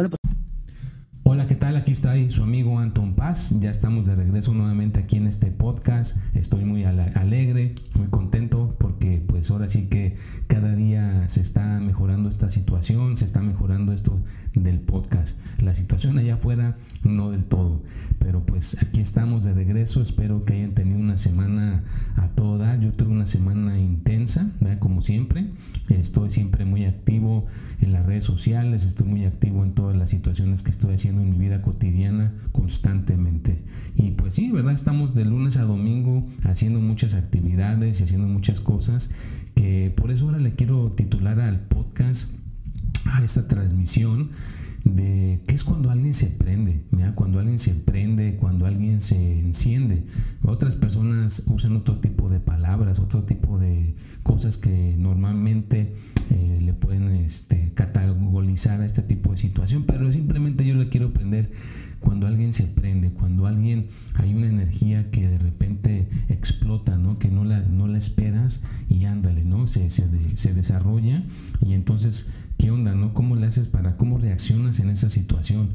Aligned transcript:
bueno, 0.00 0.16
pues 0.22 0.29
Hola, 1.32 1.46
¿qué 1.46 1.54
tal? 1.54 1.76
Aquí 1.76 1.92
está 1.92 2.14
su 2.28 2.42
amigo 2.42 2.80
Anton 2.80 3.14
Paz. 3.14 3.54
Ya 3.60 3.70
estamos 3.70 4.04
de 4.06 4.16
regreso 4.16 4.52
nuevamente 4.52 4.98
aquí 4.98 5.16
en 5.16 5.28
este 5.28 5.52
podcast. 5.52 6.16
Estoy 6.34 6.64
muy 6.64 6.82
alegre, 6.82 7.76
muy 7.94 8.08
contento 8.08 8.74
porque 8.80 9.22
pues 9.28 9.48
ahora 9.52 9.68
sí 9.68 9.88
que 9.88 10.16
cada 10.48 10.74
día 10.74 11.28
se 11.28 11.40
está 11.40 11.78
mejorando 11.78 12.28
esta 12.28 12.50
situación, 12.50 13.16
se 13.16 13.26
está 13.26 13.42
mejorando 13.42 13.92
esto 13.92 14.18
del 14.56 14.80
podcast. 14.80 15.38
La 15.60 15.72
situación 15.72 16.18
allá 16.18 16.34
afuera 16.34 16.76
no 17.04 17.30
del 17.30 17.44
todo, 17.44 17.80
pero 18.18 18.44
pues 18.44 18.82
aquí 18.82 19.00
estamos 19.00 19.44
de 19.44 19.54
regreso. 19.54 20.02
Espero 20.02 20.44
que 20.44 20.54
hayan 20.54 20.74
tenido 20.74 20.98
una 20.98 21.16
semana 21.16 21.84
a 22.16 22.26
toda. 22.30 22.74
Yo 22.80 22.92
tuve 22.92 23.10
una 23.10 23.26
semana 23.26 23.78
intensa, 23.78 24.50
como 24.80 25.00
siempre. 25.00 25.46
Estoy 25.88 26.30
siempre 26.30 26.64
muy 26.64 26.86
activo 26.86 27.46
en 27.80 27.92
las 27.92 28.04
redes 28.04 28.24
sociales, 28.24 28.84
estoy 28.84 29.06
muy 29.06 29.24
activo 29.24 29.64
en 29.64 29.72
todas 29.72 29.96
las 29.96 30.10
situaciones 30.10 30.62
que 30.62 30.70
estoy 30.70 30.94
haciendo 30.94 31.19
en 31.22 31.30
mi 31.30 31.38
vida 31.38 31.62
cotidiana 31.62 32.32
constantemente. 32.52 33.62
Y 33.96 34.12
pues 34.12 34.34
sí, 34.34 34.50
¿verdad? 34.50 34.72
Estamos 34.72 35.14
de 35.14 35.24
lunes 35.24 35.56
a 35.56 35.62
domingo 35.62 36.26
haciendo 36.44 36.80
muchas 36.80 37.14
actividades 37.14 38.00
y 38.00 38.04
haciendo 38.04 38.26
muchas 38.28 38.60
cosas 38.60 39.12
que 39.54 39.92
por 39.96 40.10
eso 40.10 40.26
ahora 40.26 40.38
le 40.38 40.54
quiero 40.54 40.92
titular 40.92 41.40
al 41.40 41.60
podcast, 41.60 42.32
a 43.06 43.22
esta 43.24 43.48
transmisión 43.48 44.30
de 44.84 45.40
qué 45.46 45.54
es 45.54 45.64
cuando 45.64 45.90
alguien 45.90 46.14
se 46.14 46.26
prende, 46.26 46.82
cuando 47.14 47.38
alguien 47.38 47.58
se 47.58 47.74
prende, 47.74 48.36
cuando 48.36 48.66
alguien 48.66 49.00
se 49.00 49.40
enciende. 49.40 50.04
Otras 50.42 50.76
personas 50.76 51.44
usan 51.46 51.76
otro 51.76 51.98
tipo 52.00 52.28
de 52.28 52.40
palabras, 52.40 52.98
otro 52.98 53.24
tipo 53.24 53.58
de 53.58 53.94
cosas 54.22 54.56
que 54.56 54.96
normalmente 54.98 55.94
eh, 56.30 56.58
le 56.60 56.72
pueden 56.72 57.08
este, 57.08 57.72
categorizar 57.74 58.80
a 58.80 58.86
este 58.86 59.02
tipo 59.02 59.32
de 59.32 59.36
situación, 59.36 59.84
pero 59.86 60.10
simplemente 60.12 60.64
yo 60.66 60.74
le 60.74 60.88
quiero 60.88 61.12
prender 61.12 61.50
cuando 62.00 62.26
alguien 62.26 62.52
se 62.52 62.64
prende, 62.64 63.10
cuando 63.10 63.46
alguien 63.46 63.88
hay 64.14 64.34
una 64.34 64.46
energía 64.46 65.10
que 65.10 65.28
de 65.28 65.38
repente 65.38 66.08
explota, 66.28 66.96
¿no? 66.96 67.18
que 67.18 67.28
no 67.28 67.44
la, 67.44 67.60
no 67.60 67.86
la 67.86 67.98
esperas 67.98 68.64
y 68.88 69.04
ándale, 69.04 69.44
¿no? 69.44 69.66
se, 69.66 69.90
se, 69.90 70.08
se 70.34 70.54
desarrolla 70.54 71.22
y 71.60 71.74
entonces 71.74 72.32
¿Qué 72.60 72.70
onda, 72.70 72.94
no? 72.94 73.14
¿Cómo 73.14 73.36
le 73.36 73.46
haces 73.46 73.68
para, 73.68 73.96
cómo 73.96 74.18
reaccionas 74.18 74.80
en 74.80 74.90
esa 74.90 75.08
situación? 75.08 75.70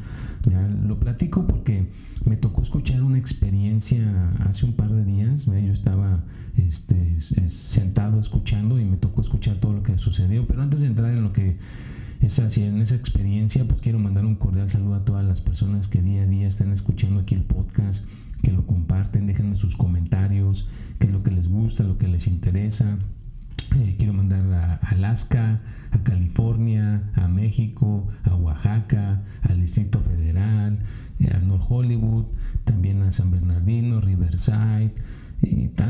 lo 0.87 0.99
platico 0.99 1.47
porque 1.47 1.87
me 2.25 2.37
tocó 2.37 2.61
escuchar 2.61 3.01
una 3.01 3.17
experiencia 3.17 4.31
hace 4.41 4.67
un 4.67 4.73
par 4.73 4.91
de 4.91 5.03
días. 5.03 5.45
Yo 5.47 5.73
estaba 5.73 6.23
este, 6.55 7.19
sentado 7.49 8.19
escuchando 8.19 8.79
y 8.79 8.85
me 8.85 8.97
tocó 8.97 9.21
escuchar 9.21 9.55
todo 9.55 9.73
lo 9.73 9.81
que 9.81 9.97
sucedió. 9.97 10.45
Pero 10.45 10.61
antes 10.61 10.81
de 10.81 10.87
entrar 10.87 11.11
en 11.11 11.23
lo 11.23 11.33
que 11.33 11.57
es 12.21 12.37
así, 12.37 12.61
en 12.61 12.79
esa 12.79 12.93
experiencia, 12.93 13.67
pues 13.67 13.81
quiero 13.81 13.97
mandar 13.97 14.23
un 14.23 14.35
cordial 14.35 14.69
saludo 14.69 14.93
a 14.93 15.05
todas 15.05 15.25
las 15.25 15.41
personas 15.41 15.87
que 15.87 16.03
día 16.03 16.21
a 16.21 16.27
día 16.27 16.47
están 16.47 16.71
escuchando 16.71 17.21
aquí 17.21 17.33
el 17.33 17.45
podcast, 17.45 18.05
que 18.43 18.51
lo 18.51 18.67
comparten, 18.67 19.25
déjenme 19.25 19.55
sus 19.55 19.75
comentarios, 19.75 20.69
qué 20.99 21.07
es 21.07 21.13
lo 21.13 21.23
que 21.23 21.31
les 21.31 21.47
gusta, 21.47 21.81
lo 21.81 21.97
que 21.97 22.07
les 22.07 22.27
interesa. 22.27 22.99
Eh, 23.75 23.95
quiero 23.97 24.13
mandar 24.13 24.41
a 24.53 24.79
Alaska, 24.89 25.59
a 25.91 25.97
California, 26.03 27.03
a 27.13 27.27
México, 27.27 28.07
a 28.23 28.33
Oaxaca, 28.33 29.21
al 29.41 29.59
Distrito 29.59 29.99
Federal, 29.99 30.79
eh, 31.19 31.29
a 31.33 31.39
North 31.39 31.65
Hollywood, 31.67 32.25
también 32.63 33.01
a 33.01 33.11
San 33.11 33.31
Bernardino, 33.31 33.99
Riverside, 33.99 34.93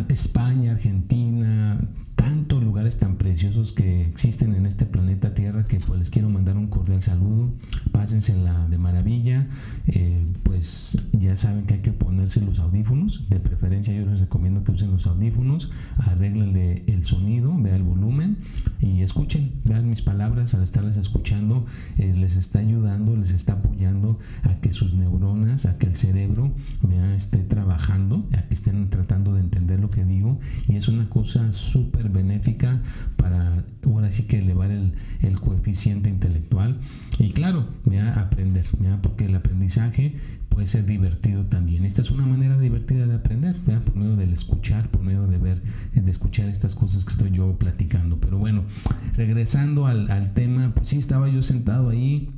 España, 0.09 0.71
Argentina, 0.71 1.77
tantos 2.25 2.63
lugares 2.63 2.97
tan 2.97 3.17
preciosos 3.17 3.71
que 3.71 4.01
existen 4.01 4.55
en 4.55 4.65
este 4.65 4.87
planeta 4.87 5.35
Tierra 5.35 5.67
que 5.67 5.79
pues 5.79 5.99
les 5.99 6.09
quiero 6.09 6.27
mandar 6.27 6.57
un 6.57 6.65
cordial 6.65 6.99
saludo. 7.03 7.51
Pásensela 7.91 8.67
de 8.67 8.79
maravilla. 8.79 9.47
Eh, 9.85 10.25
pues 10.41 10.97
ya 11.11 11.35
saben 11.35 11.67
que 11.67 11.75
hay 11.75 11.81
que 11.81 11.91
ponerse 11.91 12.41
los 12.41 12.57
audífonos. 12.57 13.29
De 13.29 13.39
preferencia 13.39 13.93
yo 13.93 14.07
les 14.07 14.21
recomiendo 14.21 14.63
que 14.63 14.71
usen 14.71 14.91
los 14.91 15.05
audífonos. 15.05 15.69
Arréglenle 15.97 16.83
el 16.87 17.03
sonido, 17.03 17.55
vean 17.55 17.75
el 17.75 17.83
volumen 17.83 18.37
y 18.81 19.03
escuchen. 19.03 19.51
Vean 19.63 19.87
mis 19.87 20.01
palabras 20.01 20.55
al 20.55 20.63
estarles 20.63 20.97
escuchando. 20.97 21.67
Eh, 21.99 22.11
les 22.17 22.37
está 22.37 22.57
ayudando, 22.57 23.15
les 23.15 23.33
está 23.33 23.53
apoyando 23.53 24.17
a 24.41 24.55
que 24.61 24.73
sus 24.73 24.95
neuronas, 24.95 25.67
a 25.67 25.77
que 25.77 25.85
el 25.85 25.95
cerebro 25.95 26.51
vea, 26.81 27.15
esté 27.15 27.43
trabajando, 27.43 28.27
a 28.33 28.41
que 28.47 28.55
estén 28.55 28.89
tratando 28.89 29.35
de 29.35 29.41
entender 29.41 29.79
lo 29.79 29.91
que 29.91 30.03
digo. 30.03 30.39
Y 30.67 30.75
es 30.75 30.87
una 30.87 31.07
cosa 31.07 31.53
súper 31.53 32.14
benéfica 32.15 32.81
para 33.17 33.63
ahora 33.85 34.11
sí 34.11 34.23
que 34.23 34.39
elevar 34.39 34.71
el, 34.71 34.93
coeficiente 35.41 36.09
intelectual 36.09 36.79
y 37.19 37.31
claro, 37.31 37.67
aprender, 38.15 38.65
porque 39.01 39.25
el 39.25 39.35
aprendizaje 39.35 40.15
puede 40.49 40.67
ser 40.67 40.85
divertido 40.85 41.45
también. 41.45 41.83
Esta 41.85 42.01
es 42.01 42.11
una 42.11 42.25
manera 42.25 42.57
divertida 42.57 43.05
de 43.05 43.15
aprender, 43.15 43.57
por 43.57 43.95
medio 43.95 44.15
del 44.15 44.31
escuchar, 44.31 44.89
por 44.89 45.01
medio 45.01 45.27
de 45.27 45.37
ver, 45.37 45.61
de 45.93 46.09
escuchar 46.11 46.47
estas 46.49 46.73
cosas 46.73 47.03
que 47.03 47.11
estoy 47.11 47.31
yo 47.31 47.57
platicando. 47.59 48.19
Pero 48.19 48.37
bueno, 48.37 48.63
regresando 49.15 49.85
al, 49.85 50.09
al 50.09 50.33
tema, 50.33 50.71
pues 50.73 50.89
sí, 50.89 50.97
estaba 50.97 51.27
yo 51.29 51.41
sentado 51.41 51.89
ahí 51.89 52.29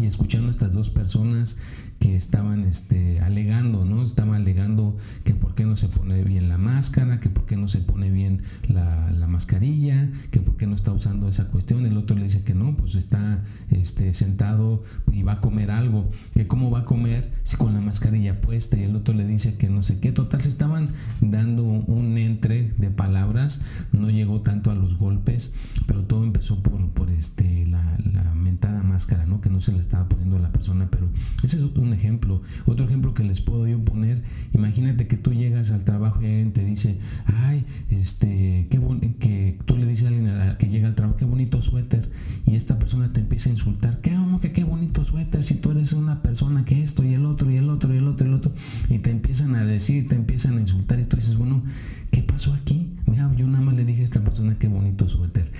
y 0.00 0.06
escuchando 0.06 0.48
a 0.48 0.50
estas 0.52 0.72
dos 0.72 0.90
personas 0.90 1.58
que 2.00 2.16
estaban 2.16 2.64
este, 2.64 3.20
alegando, 3.20 3.84
¿no? 3.84 4.02
Estaban 4.02 4.34
alegando 4.34 4.96
que 5.22 5.34
por 5.34 5.54
qué 5.54 5.64
no 5.64 5.76
se 5.76 5.88
pone 5.88 6.24
bien 6.24 6.48
la 6.48 6.56
máscara, 6.56 7.20
que 7.20 7.28
por 7.28 7.44
qué 7.44 7.56
no 7.58 7.68
se 7.68 7.80
pone 7.80 8.10
bien 8.10 8.42
la, 8.68 9.10
la, 9.10 9.26
mascarilla, 9.26 10.08
que 10.30 10.40
por 10.40 10.56
qué 10.56 10.66
no 10.66 10.74
está 10.74 10.92
usando 10.92 11.28
esa 11.28 11.48
cuestión. 11.48 11.84
El 11.84 11.98
otro 11.98 12.16
le 12.16 12.22
dice 12.22 12.42
que 12.42 12.54
no, 12.54 12.74
pues 12.74 12.94
está 12.94 13.44
este, 13.70 14.14
sentado 14.14 14.82
y 15.12 15.22
va 15.22 15.34
a 15.34 15.40
comer 15.40 15.70
algo. 15.70 16.10
Que 16.34 16.46
cómo 16.46 16.70
va 16.70 16.80
a 16.80 16.84
comer 16.86 17.32
si 17.42 17.58
con 17.58 17.74
la 17.74 17.82
mascarilla 17.82 18.40
puesta. 18.40 18.78
Y 18.78 18.84
el 18.84 18.96
otro 18.96 19.12
le 19.14 19.26
dice 19.26 19.58
que 19.58 19.68
no 19.68 19.82
sé 19.82 20.00
qué. 20.00 20.10
Total, 20.10 20.40
se 20.40 20.48
estaban 20.48 20.88
dando 21.20 21.64
un 21.64 22.16
entre 22.16 22.70
de 22.78 22.88
palabras. 22.88 23.62
No 23.92 24.08
llegó 24.08 24.40
tanto 24.40 24.70
a 24.70 24.74
los 24.74 24.96
golpes, 24.96 25.52
pero 25.86 26.04
todo 26.04 26.24
empezó 26.24 26.62
por, 26.62 26.88
por 26.90 27.10
este, 27.10 27.66
la, 27.66 27.98
la 28.10 28.34
mentada 28.34 28.82
máscara, 28.82 29.26
¿no? 29.26 29.42
Que 29.42 29.50
no 29.50 29.60
se 29.60 29.72
le 29.72 29.80
estaba 29.80 30.08
poniendo 30.08 30.38
a 30.38 30.40
la 30.40 30.50
persona. 30.50 30.88
Pero 30.90 31.10
ese 31.42 31.58
es 31.58 31.62
un 31.62 31.89
ejemplo. 31.92 32.42
Otro 32.66 32.86
ejemplo 32.86 33.14
que 33.14 33.24
les 33.24 33.40
puedo 33.40 33.66
yo 33.66 33.82
poner, 33.84 34.22
imagínate 34.54 35.06
que 35.06 35.16
tú 35.16 35.32
llegas 35.32 35.70
al 35.70 35.84
trabajo 35.84 36.22
y 36.22 36.26
alguien 36.26 36.52
te 36.52 36.64
dice, 36.64 36.98
ay, 37.26 37.64
este, 37.90 38.66
qué 38.70 38.80
que 39.18 39.58
tú 39.64 39.76
le 39.76 39.86
dices 39.86 40.06
a 40.06 40.08
alguien 40.08 40.56
que 40.58 40.68
llega 40.68 40.88
al 40.88 40.94
trabajo, 40.94 41.16
qué 41.16 41.24
bonito 41.24 41.62
suéter, 41.62 42.10
y 42.46 42.54
esta 42.54 42.78
persona 42.78 43.12
te 43.12 43.20
empieza 43.20 43.48
a 43.48 43.52
insultar, 43.52 44.00
qué, 44.00 44.16
que 44.40 44.52
qué 44.52 44.64
bonito 44.64 45.04
suéter, 45.04 45.44
si 45.44 45.56
tú 45.56 45.70
eres 45.70 45.92
una 45.92 46.22
persona 46.22 46.64
que 46.64 46.82
esto 46.82 47.04
y 47.04 47.14
el 47.14 47.26
otro 47.26 47.50
y 47.50 47.56
el 47.56 47.68
otro 47.68 47.94
y 47.94 47.98
el 47.98 48.08
otro 48.08 48.26
y 48.26 48.30
el 48.30 48.34
otro, 48.34 48.52
y 48.88 48.98
te 48.98 49.10
empiezan 49.10 49.54
a 49.54 49.64
decir, 49.64 50.08
te 50.08 50.14
empiezan 50.14 50.56
a 50.56 50.60
insultar, 50.60 50.98
y 51.00 51.04
tú 51.04 51.16
dices, 51.16 51.36
bueno, 51.36 51.62
¿qué 52.10 52.22
pasó 52.22 52.54
aquí? 52.54 52.88
Mira, 53.06 53.30
yo 53.36 53.46
nada 53.46 53.64
más 53.64 53.74
le 53.74 53.84
dije 53.84 54.02
a 54.02 54.04
esta 54.04 54.22
persona 54.22 54.56
qué 54.58 54.68
bonito 54.68 55.08
suéter. 55.08 55.50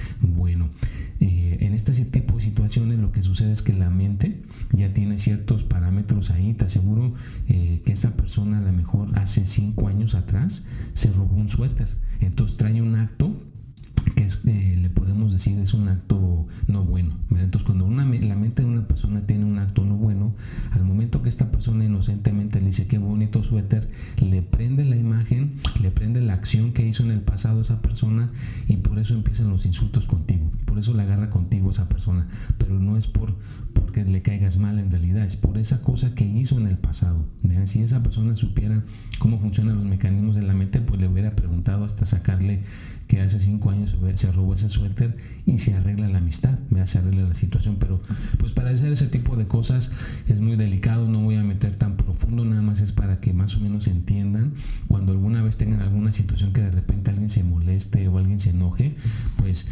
Es 3.41 3.63
que 3.63 3.73
la 3.73 3.91
mente 3.91 4.43
ya 4.73 4.93
tiene 4.93 5.19
ciertos 5.19 5.65
parámetros 5.65 6.31
ahí. 6.31 6.55
Te 6.55 6.67
aseguro 6.67 7.15
eh, 7.49 7.83
que 7.85 7.93
esa 7.93 8.17
persona 8.17 8.59
a 8.59 8.63
lo 8.63 8.73
mejor 8.73 9.19
hace 9.19 9.47
cinco 9.47 9.89
años 9.89 10.15
atrás 10.15 10.67
se 10.95 11.13
robó 11.13 11.37
un 11.37 11.49
suéter. 11.49 11.89
Entonces 12.21 12.57
trae 12.57 12.83
un 12.83 12.97
acto 12.97 13.35
eh, 14.47 14.79
le 14.81 14.91
podemos 14.91 15.33
decir 15.33 15.59
es 15.59 15.75
un 15.75 15.89
acto 15.89 16.47
no 16.67 16.85
bueno. 16.85 17.15
Entonces 17.31 17.65
cuando 17.65 17.85
una, 17.85 18.05
la 18.05 18.37
mente 18.37 18.63
de 18.63 18.69
una 18.69 18.87
persona 18.87 19.27
tiene 19.27 19.45
un 19.45 19.59
acto 19.59 19.85
no 19.85 19.97
bueno, 19.97 20.35
al 20.73 20.85
momento 20.85 21.23
que 21.23 21.29
esta 21.29 21.51
persona 21.51 21.85
inocentemente 21.85 22.61
le 22.61 22.67
dice 22.67 22.87
qué 22.87 22.99
bonito 22.99 23.43
suéter, 23.43 23.91
le 24.21 24.43
prende 24.43 24.85
la 24.85 24.97
imagen, 24.97 25.55
le 25.81 25.91
prende 25.91 26.21
la 26.21 26.35
acción 26.35 26.73
que 26.73 26.87
hizo 26.87 27.05
en 27.05 27.11
el 27.11 27.21
pasado 27.21 27.61
esa 27.61 27.83
persona 27.83 28.31
y 28.69 28.77
por 28.77 28.99
eso 28.99 29.15
empiezan 29.15 29.51
los 29.51 29.67
insultos 29.67 30.07
contigo, 30.07 30.51
por 30.65 30.79
eso 30.79 30.95
la 30.95 31.05
agarra 31.05 31.31
contigo 31.31 31.71
esa 31.71 31.89
persona, 31.89 32.27
pero 32.59 32.79
no 32.79 32.97
es 32.97 33.07
por, 33.07 33.35
porque 33.91 34.05
le 34.05 34.23
caigas 34.23 34.57
mal 34.57 34.79
en 34.79 34.89
realidad, 34.89 35.25
es 35.25 35.35
por 35.35 35.59
esa 35.59 35.83
cosa 35.83 36.15
que 36.15 36.25
hizo 36.25 36.57
en 36.61 36.69
el 36.69 36.79
pasado. 36.79 37.25
Si 37.65 37.83
esa 37.83 38.05
persona 38.05 38.37
supiera 38.37 38.85
cómo 39.19 39.41
funcionan 39.41 39.77
los 39.77 39.85
mecanismos 39.85 40.37
de 40.37 40.43
la 40.43 40.55
mente, 40.55 40.81
pues 40.81 41.01
le 41.01 41.09
hubiera 41.09 41.35
preguntado 41.35 41.85
hasta 41.85 42.07
sacarle 42.07 42.63
que 43.09 43.21
hace 43.21 43.41
cinco 43.41 43.71
años 43.71 43.97
se 44.15 44.31
robó 44.31 44.55
ese 44.55 44.69
suéter 44.69 45.17
y 45.45 45.59
se 45.59 45.75
arregla 45.75 46.09
la 46.09 46.19
amistad, 46.19 46.57
se 46.85 46.99
arregla 46.99 47.23
la 47.23 47.35
situación. 47.35 47.79
Pero 47.81 48.01
pues 48.39 48.53
para 48.53 48.71
hacer 48.71 48.93
ese 48.93 49.09
tipo 49.09 49.35
de 49.35 49.49
cosas 49.49 49.91
es 50.29 50.41
muy 50.41 50.55
delicado, 50.55 51.09
no 51.09 51.21
voy 51.23 51.35
a 51.35 51.43
meter 51.43 51.75
tan 51.75 51.97
profundo, 51.97 52.45
nada 52.45 52.63
más 52.63 52.81
es 52.81 52.93
para 52.93 53.21
que 53.21 53.33
más 53.33 53.57
o 53.57 53.61
menos 53.61 53.89
entiendan. 53.89 54.53
Cuando 54.87 55.11
alguna 55.11 55.43
vez 55.43 55.57
tengan 55.57 55.81
alguna 55.81 56.13
situación 56.13 56.53
que 56.53 56.61
de 56.61 56.71
repente 56.71 57.11
alguien 57.11 57.29
se 57.29 57.43
moleste 57.43 58.07
o 58.07 58.19
alguien 58.19 58.39
se 58.39 58.51
enoje, 58.51 58.95
pues 59.37 59.69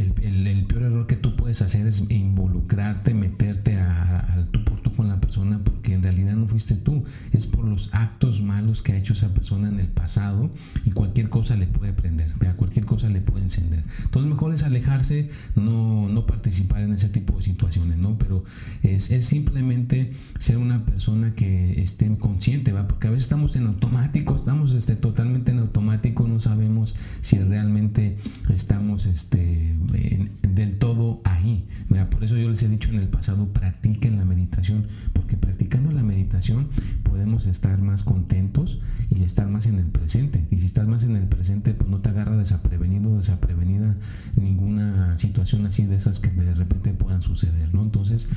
el, 0.00 0.64
peor 0.66 0.82
error 0.82 1.06
que 1.06 1.16
tú 1.16 1.36
puedes 1.36 1.62
hacer 1.62 1.86
es 1.86 2.10
involucrarte, 2.10 3.14
meterte 3.14 3.76
a, 3.76 4.46
tú 4.50 4.64
por 4.64 4.80
tú 4.80 4.92
con 4.92 5.08
la 5.08 5.20
persona, 5.20 5.60
porque 5.62 5.94
en 5.94 6.02
realidad 6.02 6.34
no 6.34 6.46
fuiste 6.46 6.76
tú, 6.76 7.04
es 7.32 7.46
por 7.46 7.64
los 7.64 7.90
actos 7.92 8.42
malos 8.42 8.82
que 8.82 8.92
ha 8.92 8.96
hecho 8.96 9.12
esa 9.12 9.32
persona 9.34 9.68
en 9.68 9.80
el 9.80 9.88
pasado 9.88 10.50
y 10.84 10.90
cualquier 10.90 11.28
cosa 11.28 11.56
le 11.56 11.66
puede 11.66 11.92
prender, 11.92 12.32
cualquier 12.56 12.86
cosa 12.86 13.08
le 13.08 13.20
puede 13.20 13.44
encender. 13.44 13.84
Entonces 14.04 14.30
mejor 14.30 14.54
es 14.54 14.62
alejarse, 14.62 15.30
no, 15.56 16.08
no 16.08 16.26
participar 16.26 16.82
en 16.82 16.92
ese 16.92 17.08
tipo 17.08 17.36
de 17.36 17.42
situaciones, 17.42 17.98
¿no? 17.98 18.18
Pero 18.18 18.44
es, 18.82 19.10
es 19.10 19.26
simplemente 19.26 20.12
ser 20.38 20.58
una 20.58 20.84
persona 20.84 21.34
que 21.34 21.82
esté 21.82 22.14
consciente, 22.18 22.72
¿va? 22.72 22.88
Porque 22.88 23.08
a 23.08 23.10
veces 23.10 23.24
estamos 23.24 23.56
en 23.56 23.66
automático, 23.66 24.34
estamos 24.34 24.72
este, 24.72 24.96
totalmente 24.96 25.50
en 25.50 25.58
automático, 25.58 26.26
no 26.26 26.40
sabemos 26.40 26.94
si 27.20 27.38
realmente 27.38 28.16
estamos 28.52 29.06
este, 29.06 29.74
del 29.86 30.78
todo 30.78 31.20
ahí. 31.24 31.66
Por 32.10 32.24
eso 32.24 32.36
yo 32.36 32.48
les 32.48 32.62
he 32.62 32.68
dicho 32.68 32.90
en 32.90 32.98
el 32.98 33.08
pasado, 33.08 33.48
practiquen 33.52 34.18
la 34.18 34.24
meditación, 34.24 34.86
porque 35.12 35.36
practicando 35.36 35.90
la 35.92 36.02
meditación 36.02 36.68
podemos 37.02 37.46
estar 37.46 37.80
más 37.80 38.02
contentos 38.04 38.80
y 39.10 39.22
estar 39.22 39.48
más 39.48 39.66
en 39.66 39.78
el 39.78 39.86
presente. 39.86 40.46
Y 40.50 40.60
si 40.60 40.66
estás 40.66 40.86
más 40.86 41.04
en 41.04 41.16
el 41.16 41.26
presente, 41.26 41.74
pues 41.74 41.90
no 41.90 42.00
te 42.00 42.08
agarra 42.10 42.36
desaprevenido, 42.36 43.16
desaprevenida 43.16 43.96
ninguna 44.36 45.16
situación 45.16 45.66
así 45.66 45.84
de 45.84 45.96
esas 45.96 46.20
que 46.20 46.30
de 46.30 46.54
repente 46.54 46.92
puedan 46.92 47.20
suceder, 47.20 47.74
¿no? 47.74 47.82
Entonces, 47.82 48.28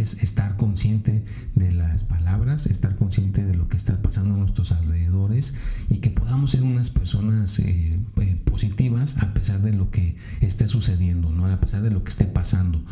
es 0.00 0.22
estar 0.22 0.56
consciente 0.56 1.24
de 1.54 1.72
las 1.72 2.04
palabras, 2.04 2.66
estar 2.66 2.96
consciente 2.96 3.44
de 3.44 3.54
lo 3.54 3.68
que 3.68 3.76
está 3.76 4.00
pasando 4.02 4.34
a 4.34 4.38
nuestros 4.38 4.72
alrededores 4.72 5.54
y 5.88 5.98
que 5.98 6.10
podamos 6.10 6.50
ser 6.50 6.62
unas 6.62 6.90
personas 6.90 7.58
eh, 7.60 7.98
eh, 8.20 8.36
positivas 8.44 9.16
a 9.18 9.34
pesar 9.34 9.60
de 9.60 9.72
lo 9.72 9.90
que 9.90 10.16
esté 10.40 10.68
sucediendo, 10.68 11.30
¿no? 11.30 11.46
a 11.46 11.60
pesar 11.60 11.82
de 11.82 11.90
lo 11.90 12.04
que 12.04 12.10
esté 12.10 12.24
pasando, 12.24 12.82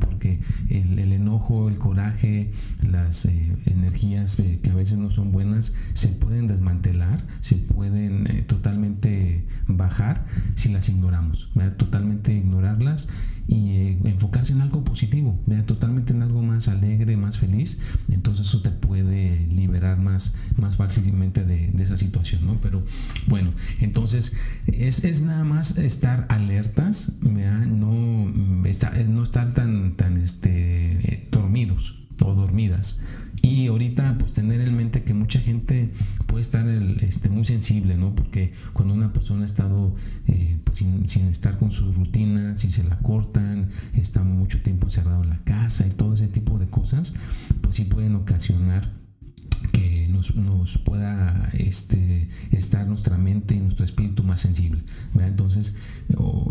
porque 0.00 0.40
el, 0.70 0.98
enojo, 1.12 1.68
el 1.68 1.76
coraje, 1.76 2.50
las 2.82 3.24
eh, 3.26 3.56
energías 3.66 4.36
que 4.36 4.70
a 4.70 4.74
veces 4.74 4.98
no 4.98 5.10
son 5.10 5.32
buenas 5.32 5.74
se 5.94 6.08
pueden 6.08 6.48
desmantelar, 6.48 7.22
se 7.40 7.56
pueden 7.56 8.44
totalmente 8.46 9.44
bajar 9.66 10.24
si 10.54 10.70
las 10.70 10.88
ignoramos, 10.88 11.50
totalmente 11.76 12.34
ignorarlas 12.34 13.08
y 13.48 13.98
enfocarse 14.04 14.52
en 14.52 14.60
algo 14.60 14.82
positivo, 14.82 15.38
totalmente 15.66 16.12
en 16.12 16.22
algo 16.22 16.42
más 16.42 16.68
alegre, 16.68 17.16
más 17.16 17.38
feliz, 17.38 17.78
entonces 18.08 18.48
eso 18.48 18.60
te 18.60 18.70
puede 18.70 19.46
liberar 19.46 19.98
más, 19.98 20.34
más 20.60 20.76
fácilmente 20.76 21.44
de, 21.44 21.70
esa 21.82 21.96
situación, 21.96 22.44
¿no? 22.44 22.60
Pero 22.60 22.82
bueno, 23.28 23.52
entonces 23.80 24.36
es, 24.66 25.04
es 25.04 25.22
nada 25.22 25.44
más 25.44 25.78
estar 25.78 26.26
alertas, 26.28 27.18
no, 27.22 28.28
no 28.28 28.66
estar 29.22 29.54
tan, 29.54 29.96
tan 29.96 30.16
este, 30.20 31.28
dormidos 31.30 32.02
o 32.20 32.34
dormidas. 32.34 33.02
Y 33.42 33.66
ahorita 33.68 34.16
pues 34.18 34.32
tener 34.32 34.60
en 34.60 34.76
mente 34.76 35.02
que 35.02 35.14
mucha 35.14 35.38
gente 35.38 35.90
puede 36.26 36.42
estar 36.42 36.66
este, 36.66 37.28
muy 37.28 37.44
sensible, 37.44 37.96
¿no? 37.96 38.14
Porque 38.14 38.52
cuando 38.72 38.94
una 38.94 39.12
persona 39.12 39.42
ha 39.42 39.46
estado 39.46 39.94
eh, 40.26 40.58
pues, 40.64 40.78
sin, 40.78 41.08
sin, 41.08 41.28
estar 41.28 41.58
con 41.58 41.70
su 41.70 41.92
rutina, 41.92 42.56
si 42.56 42.72
se 42.72 42.84
la 42.84 42.98
cortan, 42.98 43.70
está 43.94 44.22
mucho 44.22 44.60
tiempo 44.62 44.86
encerrado 44.86 45.22
en 45.22 45.30
la 45.30 45.40
casa 45.44 45.86
y 45.86 45.90
todo 45.90 46.14
ese 46.14 46.28
tipo 46.28 46.58
de 46.58 46.66
cosas, 46.66 47.14
pues 47.60 47.76
sí 47.76 47.84
pueden 47.84 48.16
ocasionar 48.16 48.90
que 49.72 49.95
nos, 50.08 50.78
pueda 50.78 51.50
este, 51.54 52.28
estar 52.50 52.86
nuestra 52.86 53.16
mente 53.18 53.54
y 53.54 53.60
nuestro 53.60 53.84
espíritu 53.84 54.22
más 54.22 54.40
sensible. 54.40 54.80
Entonces, 55.18 55.76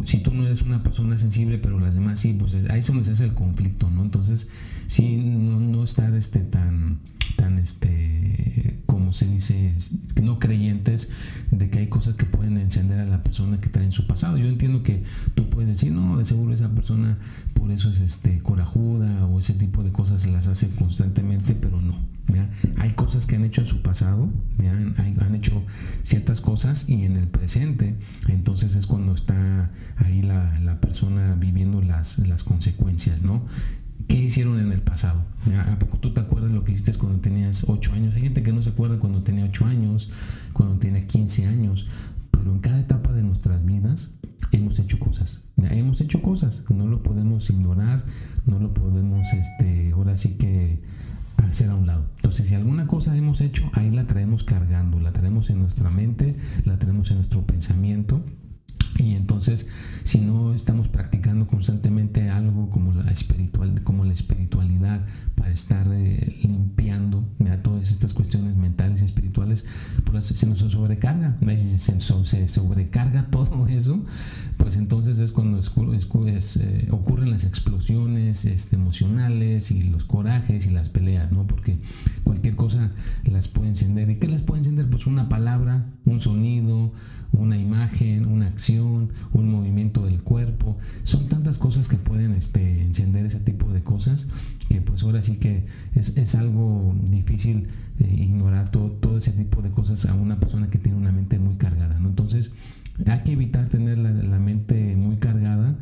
si 0.05 0.19
tú 0.19 0.33
no 0.33 0.45
eres 0.45 0.61
una 0.61 0.83
persona 0.83 1.17
sensible, 1.17 1.57
pero 1.57 1.79
las 1.79 1.95
demás 1.95 2.19
sí, 2.19 2.35
pues 2.37 2.55
ahí 2.69 2.79
es 2.79 2.87
donde 2.87 3.03
se 3.03 3.11
hace 3.11 3.25
el 3.25 3.33
conflicto, 3.33 3.89
¿no? 3.89 4.03
Entonces, 4.03 4.49
sí, 4.87 5.17
no, 5.17 5.59
no 5.59 5.83
estar 5.83 6.13
este, 6.13 6.39
tan, 6.39 6.99
tan, 7.35 7.59
este, 7.59 8.79
como 8.85 9.13
se 9.13 9.27
dice, 9.27 9.73
no 10.21 10.39
creyentes 10.39 11.11
de 11.51 11.69
que 11.69 11.79
hay 11.79 11.87
cosas 11.87 12.15
que 12.15 12.25
pueden 12.25 12.57
encender 12.57 12.99
a 12.99 13.05
la 13.05 13.23
persona 13.23 13.59
que 13.59 13.69
trae 13.69 13.85
en 13.85 13.91
su 13.91 14.07
pasado. 14.07 14.37
Yo 14.37 14.47
entiendo 14.47 14.83
que 14.83 15.03
tú 15.35 15.49
puedes 15.49 15.69
decir, 15.69 15.91
no, 15.91 16.17
de 16.17 16.25
seguro 16.25 16.53
esa 16.53 16.69
persona 16.69 17.17
por 17.53 17.71
eso 17.71 17.89
es 17.89 17.99
este, 17.99 18.39
corajuda 18.39 19.25
o 19.25 19.39
ese 19.39 19.53
tipo 19.53 19.83
de 19.83 19.91
cosas 19.91 20.25
las 20.27 20.47
hace 20.47 20.69
constantemente, 20.75 21.55
pero 21.55 21.81
no. 21.81 21.95
Hay 22.77 22.91
cosas 22.91 23.25
que 23.25 23.35
han 23.45 23.49
hecho 23.49 23.61
en 23.61 23.67
su 23.67 23.81
pasado, 23.83 24.27
han 24.57 25.35
hecho 25.35 25.63
ciertas 26.01 26.41
cosas 26.41 26.89
y 26.89 27.03
en 27.03 27.15
el 27.15 27.27
presente, 27.27 27.95
entonces 28.27 28.75
es 28.75 28.87
cuando 28.87 29.13
está 29.13 29.69
ahí 29.97 30.23
la, 30.23 30.59
la 30.61 30.81
persona 30.81 31.35
viviendo 31.35 31.81
las, 31.81 32.17
las 32.19 32.43
consecuencias, 32.43 33.21
¿no? 33.21 33.43
¿Qué 34.07 34.17
hicieron 34.17 34.59
en 34.59 34.71
el 34.71 34.81
pasado? 34.81 35.23
¿A 35.71 35.77
poco 35.77 35.97
tú 35.99 36.13
te 36.13 36.21
acuerdas 36.21 36.51
lo 36.51 36.63
que 36.63 36.71
hiciste 36.71 36.93
cuando 36.93 37.19
tenías 37.19 37.65
8 37.67 37.93
años? 37.93 38.15
Hay 38.15 38.21
gente 38.21 38.41
que 38.41 38.51
no 38.51 38.61
se 38.61 38.71
acuerda 38.71 38.97
cuando 38.99 39.21
tenía 39.21 39.45
8 39.45 39.65
años, 39.65 40.09
cuando 40.53 40.79
tiene 40.79 41.05
15 41.05 41.45
años, 41.45 41.87
pero 42.31 42.51
en 42.51 42.59
cada 42.59 42.79
etapa 42.79 43.13
de 43.13 43.21
nuestras 43.21 43.63
vidas 43.63 44.11
hemos 44.51 44.79
hecho 44.79 44.99
cosas. 44.99 45.43
Hemos 45.57 46.01
hecho 46.01 46.21
cosas, 46.21 46.63
no 46.69 46.87
lo 46.87 47.03
podemos 47.03 47.49
ignorar, 47.49 48.05
no 48.45 48.59
lo 48.59 48.73
podemos, 48.73 49.27
este, 49.33 49.91
ahora 49.93 50.17
sí 50.17 50.37
que 50.37 50.81
hacer 51.37 51.69
a 51.69 51.75
un 51.75 51.87
lado. 51.87 52.05
Entonces, 52.17 52.47
si 52.47 52.55
alguna 52.55 52.87
cosa 52.87 53.15
hemos 53.15 53.41
hecho, 53.41 53.69
ahí 53.73 53.91
la 53.91 54.05
traemos 54.05 54.43
cargando, 54.43 54.99
la 54.99 55.13
traemos 55.13 55.49
en 55.49 55.59
nuestra 55.59 55.89
mente, 55.89 56.35
la 56.65 56.77
traemos 56.77 57.11
en 57.11 57.17
nuestro 57.17 57.45
pensamiento 57.45 58.21
y 58.97 59.13
entonces, 59.13 59.67
si 60.03 60.21
no 60.21 60.53
estamos 60.53 60.87
practicando 60.87 61.47
constantemente 61.47 62.29
algo 62.29 62.69
como 62.69 62.93
la, 62.93 63.11
espiritual, 63.11 63.83
como 63.83 64.05
la 64.05 64.13
espiritualidad 64.13 65.05
para 65.35 65.51
estar 65.51 65.87
eh, 65.91 66.39
limpiando 66.41 67.25
todas 67.65 67.91
estas 67.91 68.13
cuestiones 68.13 68.57
mentales 68.57 69.01
y 69.01 69.05
espirituales, 69.05 69.65
pues 70.05 70.25
se 70.25 70.47
nos 70.47 70.59
sobrecarga. 70.59 71.37
Si 71.57 71.79
se, 71.79 71.99
se, 71.99 72.47
sobrecarga 72.47 73.27
todo 73.31 73.67
eso, 73.67 74.03
pues 74.57 74.77
entonces 74.77 75.19
es 75.19 75.31
cuando 75.31 75.59
eh, 75.59 76.87
ocurren 76.91 77.31
las 77.31 77.43
explosiones 77.43 78.45
este, 78.45 78.75
emocionales 78.75 79.71
y 79.71 79.83
los 79.83 80.05
corajes 80.05 80.65
y 80.65 80.71
las 80.71 80.89
peleas, 80.89 81.31
¿no? 81.31 81.47
Porque 81.47 81.77
cualquier 82.45 82.55
cosa 82.55 82.91
las 83.23 83.47
puede 83.47 83.69
encender. 83.69 84.09
¿Y 84.09 84.17
qué 84.17 84.27
las 84.27 84.41
puede 84.41 84.59
encender? 84.59 84.87
Pues 84.87 85.07
una 85.07 85.29
palabra, 85.29 85.85
un 86.05 86.19
sonido, 86.19 86.91
una 87.31 87.57
imagen, 87.57 88.27
una 88.27 88.47
acción, 88.47 89.09
un 89.33 89.49
movimiento 89.49 90.05
del 90.05 90.21
cuerpo. 90.21 90.77
Son 91.03 91.27
tantas 91.27 91.57
cosas 91.57 91.87
que 91.87 91.97
pueden 91.97 92.33
este, 92.33 92.83
encender 92.83 93.25
ese 93.25 93.39
tipo 93.39 93.71
de 93.71 93.81
cosas 93.81 94.29
que 94.69 94.81
pues 94.81 95.03
ahora 95.03 95.21
sí 95.21 95.37
que 95.37 95.65
es, 95.95 96.35
algo 96.35 96.95
difícil 97.09 97.67
eh, 97.99 98.15
ignorar 98.15 98.69
todo, 98.69 98.91
todo 98.91 99.17
ese 99.17 99.31
tipo 99.31 99.61
de 99.61 99.71
cosas 99.71 100.05
a 100.05 100.13
una 100.13 100.39
persona 100.39 100.69
que 100.69 100.77
tiene 100.77 100.97
una 100.97 101.11
mente 101.11 101.39
muy 101.39 101.55
cargada. 101.55 101.99
¿no? 101.99 102.09
Entonces 102.09 102.51
hay 103.07 103.23
que 103.23 103.31
evitar 103.31 103.69
tener 103.69 103.97
la, 103.97 104.11
la 104.11 104.39
mente 104.39 104.95
muy 104.95 105.17
cargada 105.17 105.75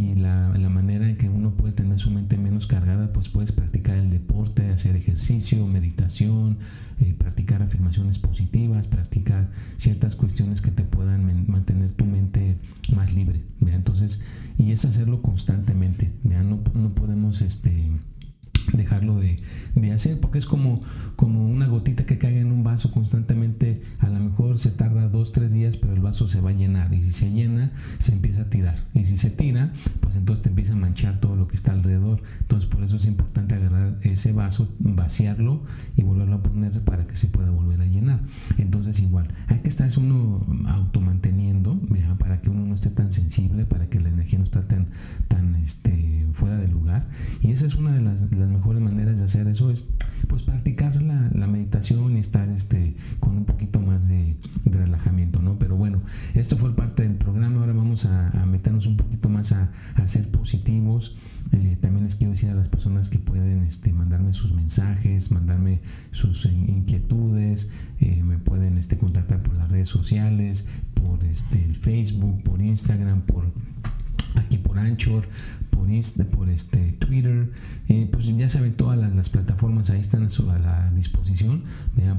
y 0.00 0.14
la, 0.14 0.56
la, 0.56 0.68
manera 0.70 1.08
en 1.08 1.16
que 1.16 1.28
uno 1.28 1.50
puede 1.50 1.74
tener 1.74 1.98
su 1.98 2.10
mente 2.10 2.38
menos 2.38 2.66
cargada, 2.66 3.12
pues 3.12 3.28
puedes 3.28 3.52
practicar 3.52 3.98
el 3.98 4.10
deporte, 4.10 4.70
hacer 4.70 4.96
ejercicio, 4.96 5.66
meditación, 5.66 6.58
eh, 7.00 7.14
practicar 7.18 7.62
afirmaciones 7.62 8.18
positivas, 8.18 8.86
practicar 8.86 9.50
ciertas 9.76 10.16
cuestiones 10.16 10.62
que 10.62 10.70
te 10.70 10.84
puedan 10.84 11.46
mantener 11.50 11.92
tu 11.92 12.06
mente 12.06 12.56
más 12.94 13.14
libre. 13.14 13.42
Entonces, 13.66 14.22
y 14.56 14.72
es 14.72 14.84
hacerlo 14.86 15.20
constantemente. 15.20 16.10
No, 16.22 16.60
no 16.74 16.94
podemos 16.94 17.42
este, 17.42 17.90
dejarlo 18.72 19.18
de, 19.18 19.38
de, 19.74 19.92
hacer 19.92 20.20
porque 20.20 20.38
es 20.38 20.46
como, 20.46 20.80
como 21.16 21.48
una 21.48 21.66
gotita 21.66 22.04
que 22.04 22.18
caiga 22.18 22.40
en 22.40 22.52
un 22.52 22.64
vaso 22.64 22.90
constantemente. 22.90 23.82
A 23.98 24.08
lo 24.08 24.20
mejor 24.20 24.58
se 24.58 24.70
tarda 24.70 25.08
dos 25.08 25.32
tres 25.32 25.52
días 25.52 25.76
pero 25.76 25.94
el 25.94 26.00
vaso 26.00 26.26
se 26.28 26.40
va 26.40 26.50
a 26.50 26.54
llenar. 26.54 26.92
Y 26.94 27.02
si 27.02 27.12
se 27.12 27.30
llena 27.32 27.72
se 27.98 28.12
empieza 28.12 28.42
a 28.42 28.50
tirar. 28.50 28.78
Y 28.94 29.04
si 29.04 29.18
se 29.18 29.30
tira 29.30 29.72
pues 30.00 30.16
entonces 30.16 30.42
te 30.42 30.48
empieza 30.48 30.72
a 30.72 30.76
manchar 30.76 31.20
todo 31.20 31.36
lo 31.36 31.48
que 31.48 31.56
está 31.56 31.72
alrededor. 31.72 32.22
Entonces 32.40 32.68
por 32.68 32.82
eso 32.82 32.96
es 32.96 33.06
importante 33.06 33.54
agarrar 33.54 33.98
ese 34.02 34.32
vaso 34.32 34.72
vaciarlo 34.78 35.62
y 35.96 36.02
volverlo 36.02 36.36
a 36.36 36.42
poner 36.42 36.80
para 36.82 37.06
que 37.06 37.16
se 37.16 37.28
pueda 37.28 37.50
volver 37.50 37.80
a 37.80 37.86
llenar. 37.86 38.20
Entonces 38.58 39.00
igual 39.00 39.28
hay 39.48 39.58
que 39.58 39.68
estarse 39.68 40.00
uno 40.00 40.46
automanteniendo 40.68 41.80
para 42.18 42.40
que 42.40 42.50
uno 42.50 42.64
no 42.66 42.74
esté 42.74 42.90
tan 42.90 43.12
sensible 43.12 43.64
para 43.64 43.88
que 43.88 44.00
la 44.00 44.08
energía 44.08 44.38
no 44.38 44.44
esté 44.44 44.60
tan 44.60 44.88
tan 45.28 45.54
este 45.56 46.26
fuera 46.32 46.56
de 46.56 46.68
lugar. 46.68 47.06
Y 47.40 47.50
esa 47.50 47.66
es 47.66 47.74
una 47.74 47.92
de 47.92 48.00
las, 48.00 48.20
mejores 48.50 48.82
maneras 48.82 49.18
de 49.18 49.24
hacer 49.24 49.48
eso, 49.48 49.70
es 49.70 49.84
pues 50.28 50.42
practicar 50.42 51.00
la, 51.02 51.46
meditación 51.46 52.16
y 52.16 52.20
estar 52.20 52.48
este, 52.50 52.94
con 53.18 53.36
un 53.38 53.44
poquito 53.44 53.80
más 53.80 54.06
de, 54.06 54.36
relajamiento, 54.64 55.42
¿no? 55.42 55.58
Pero 55.58 55.76
bueno, 55.76 56.00
esto 56.34 56.56
fue 56.56 56.74
parte 56.76 57.02
del 57.02 57.14
programa, 57.14 57.60
ahora 57.60 57.72
vamos 57.72 58.06
a, 58.06 58.46
meternos 58.46 58.86
un 58.86 58.96
poquito 58.96 59.28
más 59.28 59.52
a, 59.52 59.70
a 59.96 60.06
ser 60.06 60.30
positivos. 60.30 61.16
Eh, 61.52 61.76
también 61.80 62.04
les 62.04 62.14
quiero 62.14 62.30
decir 62.30 62.50
a 62.50 62.54
las 62.54 62.68
personas 62.68 63.08
que 63.08 63.18
pueden 63.18 63.64
este, 63.64 63.92
mandarme 63.92 64.32
sus 64.32 64.52
mensajes, 64.52 65.32
mandarme 65.32 65.80
sus 66.12 66.46
inquietudes, 66.46 67.72
eh, 68.00 68.22
me 68.22 68.38
pueden 68.38 68.78
este, 68.78 68.96
contactar 68.98 69.42
por 69.42 69.54
las 69.54 69.70
redes 69.70 69.88
sociales, 69.88 70.68
por 70.94 71.24
este, 71.24 71.64
el 71.64 71.74
Facebook, 71.74 72.42
por 72.44 72.60
Instagram, 72.60 73.22
por 73.22 73.44
aquí 74.36 74.58
por 74.58 74.78
Anchor, 74.78 75.28
por, 75.88 76.24
por 76.26 76.48
este, 76.48 76.92
Twitter, 76.98 77.50
eh, 77.88 78.08
pues 78.10 78.26
ya 78.36 78.48
saben, 78.48 78.74
todas 78.74 78.98
las, 78.98 79.28
plataformas 79.28 79.90
ahí 79.90 80.00
están 80.00 80.24
a, 80.24 80.30
su, 80.30 80.50
a 80.50 80.58
la 80.58 80.90
disposición 80.92 81.64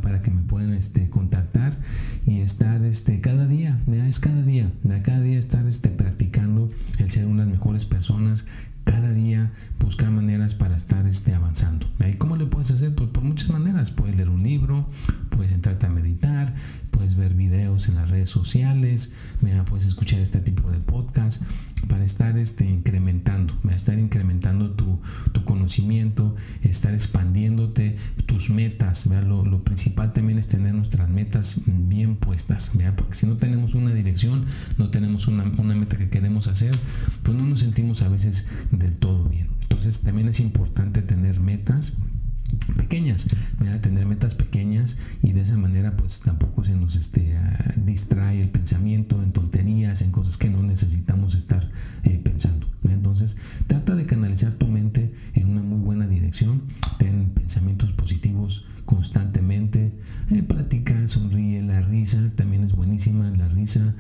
para 0.02 0.22
que 0.22 0.32
me 0.32 0.42
puedan 0.42 0.74
este, 0.74 1.10
contactar 1.10 1.78
y 2.26 2.40
estar 2.40 2.84
este, 2.84 3.22
cada 3.22 3.48
día, 3.48 3.80
es 4.08 4.20
cada 4.20 4.42
día, 4.44 4.72
cada 5.04 5.22
día 5.22 5.40
estar 5.40 5.66
este, 5.66 5.90
practicando 5.90 6.70
el 7.00 7.12
ser 7.12 7.26
unas 7.26 7.48
mejores 7.48 7.86
personas, 7.86 8.46
cada 8.84 9.12
día 9.12 9.52
buscar 9.80 10.10
maneras 10.10 10.56
para 10.56 10.76
estar 10.76 11.06
este, 11.06 11.34
avanzando. 11.34 11.88
¿Y 12.08 12.16
cómo 12.16 12.36
le 12.36 12.46
puedes 12.46 12.72
hacer? 12.72 12.94
Pues 12.96 13.10
por 13.10 13.24
muchas 13.24 13.50
maneras. 13.50 13.92
Puedes 13.92 14.16
leer 14.16 14.30
un 14.30 14.44
libro, 14.44 14.88
puedes 15.30 15.52
entrarte 15.52 15.86
a 15.86 15.90
meditar, 15.90 16.54
en 17.88 17.96
las 17.96 18.10
redes 18.10 18.30
sociales, 18.30 19.14
puedes 19.70 19.86
escuchar 19.86 20.20
este 20.20 20.40
tipo 20.40 20.70
de 20.72 20.80
podcast 20.80 21.44
para 21.88 22.04
estar 22.04 22.38
este, 22.38 22.66
incrementando, 22.66 23.54
estar 23.74 23.98
incrementando 23.98 24.72
tu, 24.72 25.00
conocimiento, 25.46 26.36
estar 26.62 26.94
expandiéndote, 26.94 27.98
tus 28.26 28.50
metas. 28.50 29.08
Lo, 29.08 29.64
principal 29.64 30.14
también 30.14 30.40
es 30.40 30.48
tener 30.48 30.74
nuestras 30.74 31.10
metas 31.10 31.62
bien 31.66 32.16
puestas, 32.16 32.72
porque 32.96 33.16
si 33.16 33.28
no 33.28 33.38
tenemos 33.38 33.74
una 33.76 33.94
dirección, 33.94 34.46
no 34.78 34.90
tenemos 34.90 35.28
una, 35.28 35.44
una 35.58 35.76
meta 35.76 35.98
que 35.98 36.10
queremos 36.10 36.48
hacer, 36.48 36.76
pues 37.24 37.38
no 37.38 37.46
nos 37.46 37.62
sentimos 37.62 38.02
a 38.02 38.10
veces 38.10 38.48
del 38.72 38.96
todo 38.98 39.26
bien. 39.26 39.48
Entonces 39.64 40.02
también 40.02 40.28
es 40.28 40.40
importante 40.40 41.02
tener 41.02 41.40
metas 41.40 41.98
pequeñas, 42.78 43.28
tener 43.82 44.06
metas 44.06 44.36
pequeñas 44.36 44.98
y 45.22 45.32
de 45.32 45.42
esa 45.42 45.58
manera 45.58 45.96
pues 45.98 46.20
tampoco 46.20 46.64
se 46.64 46.76
nos 46.76 46.96
este, 46.96 47.38
distrae 47.86 48.42
el 48.42 48.50
pensamiento 48.50 49.22
en 49.24 49.32
tonterías, 49.32 50.02
en 50.02 50.12
cosas 50.12 50.38
que 50.38 50.50
no 50.50 50.64
necesitamos 50.64 51.36
estar 51.36 51.70
eh, 52.04 52.20
pensando. 52.24 52.68
Entonces 52.84 53.38
trata 53.68 53.96
de 53.96 54.06
canalizar 54.06 54.54
tu 54.54 54.68
mente 54.68 55.14
en 55.34 55.48
una 55.48 55.62
muy 55.62 55.80
buena 55.80 56.08
dirección, 56.08 56.64
ten 56.98 57.30
pensamientos 57.30 57.92
positivos 57.92 58.66
constantemente, 58.86 59.94
eh, 60.30 60.44
platica, 60.44 61.08
sonríe, 61.08 61.62
la 61.62 61.82
risa 61.82 62.32
también 62.36 62.64
es 62.64 62.74
buenísima, 62.74 63.30
la 63.32 63.48
risa, 63.50 63.96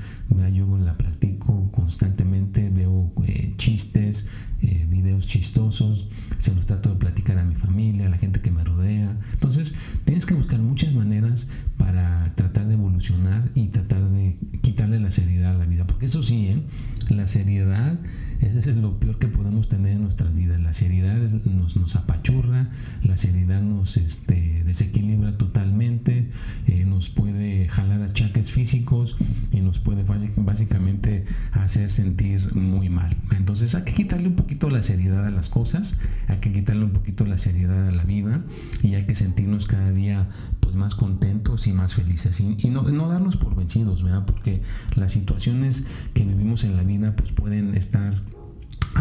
yo 0.54 0.78
la 0.78 0.98
practico 0.98 1.72
constantemente, 1.72 2.70
veo 2.70 3.12
eh, 3.26 3.54
chistes, 3.58 4.28
eh, 4.62 4.86
videos 4.90 5.28
chistosos, 5.28 6.08
se 6.38 6.54
los 6.54 6.66
trato 6.66 6.90
de 6.90 6.96
platicar 6.96 7.38
a 7.38 7.46
mi 7.46 7.56
familia, 7.56 8.08
a 8.08 8.10
la 8.10 8.18
gente 8.18 8.42
que 8.42 8.52
me 8.52 8.64
rodea. 8.64 9.18
Entonces, 9.34 9.74
tienes 10.06 10.26
que 10.26 10.34
buscar 10.34 10.60
muchas 10.60 10.94
maneras 10.94 11.50
para 11.78 12.34
tratar 12.36 12.68
de 12.68 12.74
evolucionar 12.74 13.50
y 13.56 13.68
tratar 13.68 14.08
de 14.10 14.38
quitarle 14.62 15.00
la 15.00 15.12
seriedad 15.12 15.56
a 15.56 15.58
la 15.58 15.66
vida. 15.66 15.88
Porque 15.88 16.06
eso 16.06 16.22
sí, 16.24 16.64
la 17.10 17.28
seriedad 17.28 18.00
ese 18.42 18.72
es 18.72 18.76
lo 18.78 19.00
peor 19.00 19.20
que 19.20 19.28
podemos 19.28 19.68
tener 19.68 19.94
en 19.94 20.02
nuestras 20.02 20.34
vidas. 20.36 20.60
La 20.62 20.74
seriedad 20.74 21.18
nos, 21.46 21.78
nos 21.78 21.96
apachurra, 21.96 22.70
la 23.04 23.16
seriedad 23.18 23.62
nos 23.62 23.98
este, 23.98 24.64
desequilibra 24.66 25.38
totalmente, 25.38 26.30
eh, 26.68 26.86
nos 26.86 27.10
puede 27.10 27.68
jalar 27.68 28.02
achaques 28.02 28.52
físicos 28.52 29.18
y 29.52 29.62
nos 29.62 29.80
puede 29.80 30.04
básicamente 30.36 31.26
hacer 31.52 31.92
sentir 31.92 32.56
muy 32.56 32.90
mal. 32.90 33.16
Entonces 33.38 33.76
hay 33.76 33.84
que 33.84 33.94
quitarle 33.94 34.28
un 34.28 34.36
poquito 34.36 34.70
la 34.70 34.82
seriedad 34.82 35.26
a 35.26 35.32
las 35.32 35.50
cosas, 35.50 36.00
hay 36.28 36.38
que 36.38 36.52
quitarle 36.52 36.86
un 36.86 36.92
poquito 36.92 37.26
la 37.26 37.38
seriedad 37.38 37.88
a 37.88 37.92
la 37.92 38.04
vida 38.04 38.42
y 38.82 38.96
hay 38.96 39.06
que 39.06 39.16
sentirnos 39.16 39.66
cada 39.66 39.92
día 39.92 40.30
pues 40.60 40.76
más 40.76 40.96
contentos 40.96 41.68
y 41.68 41.74
más 41.74 41.96
felices 41.96 42.40
y, 42.40 42.70
no, 42.70 42.84
no, 42.84 43.10
darnos 43.10 43.36
por 43.36 43.56
vencidos, 43.56 44.04
¿verdad? 44.04 44.26
Porque 44.26 44.62
las 44.96 45.12
situaciones 45.12 45.86
que 46.14 46.24
vivimos 46.24 46.64
en 46.64 46.78
la 46.78 46.84
vida 46.84 47.16
pues 47.16 47.32
pueden 47.32 47.76
estar 47.76 48.22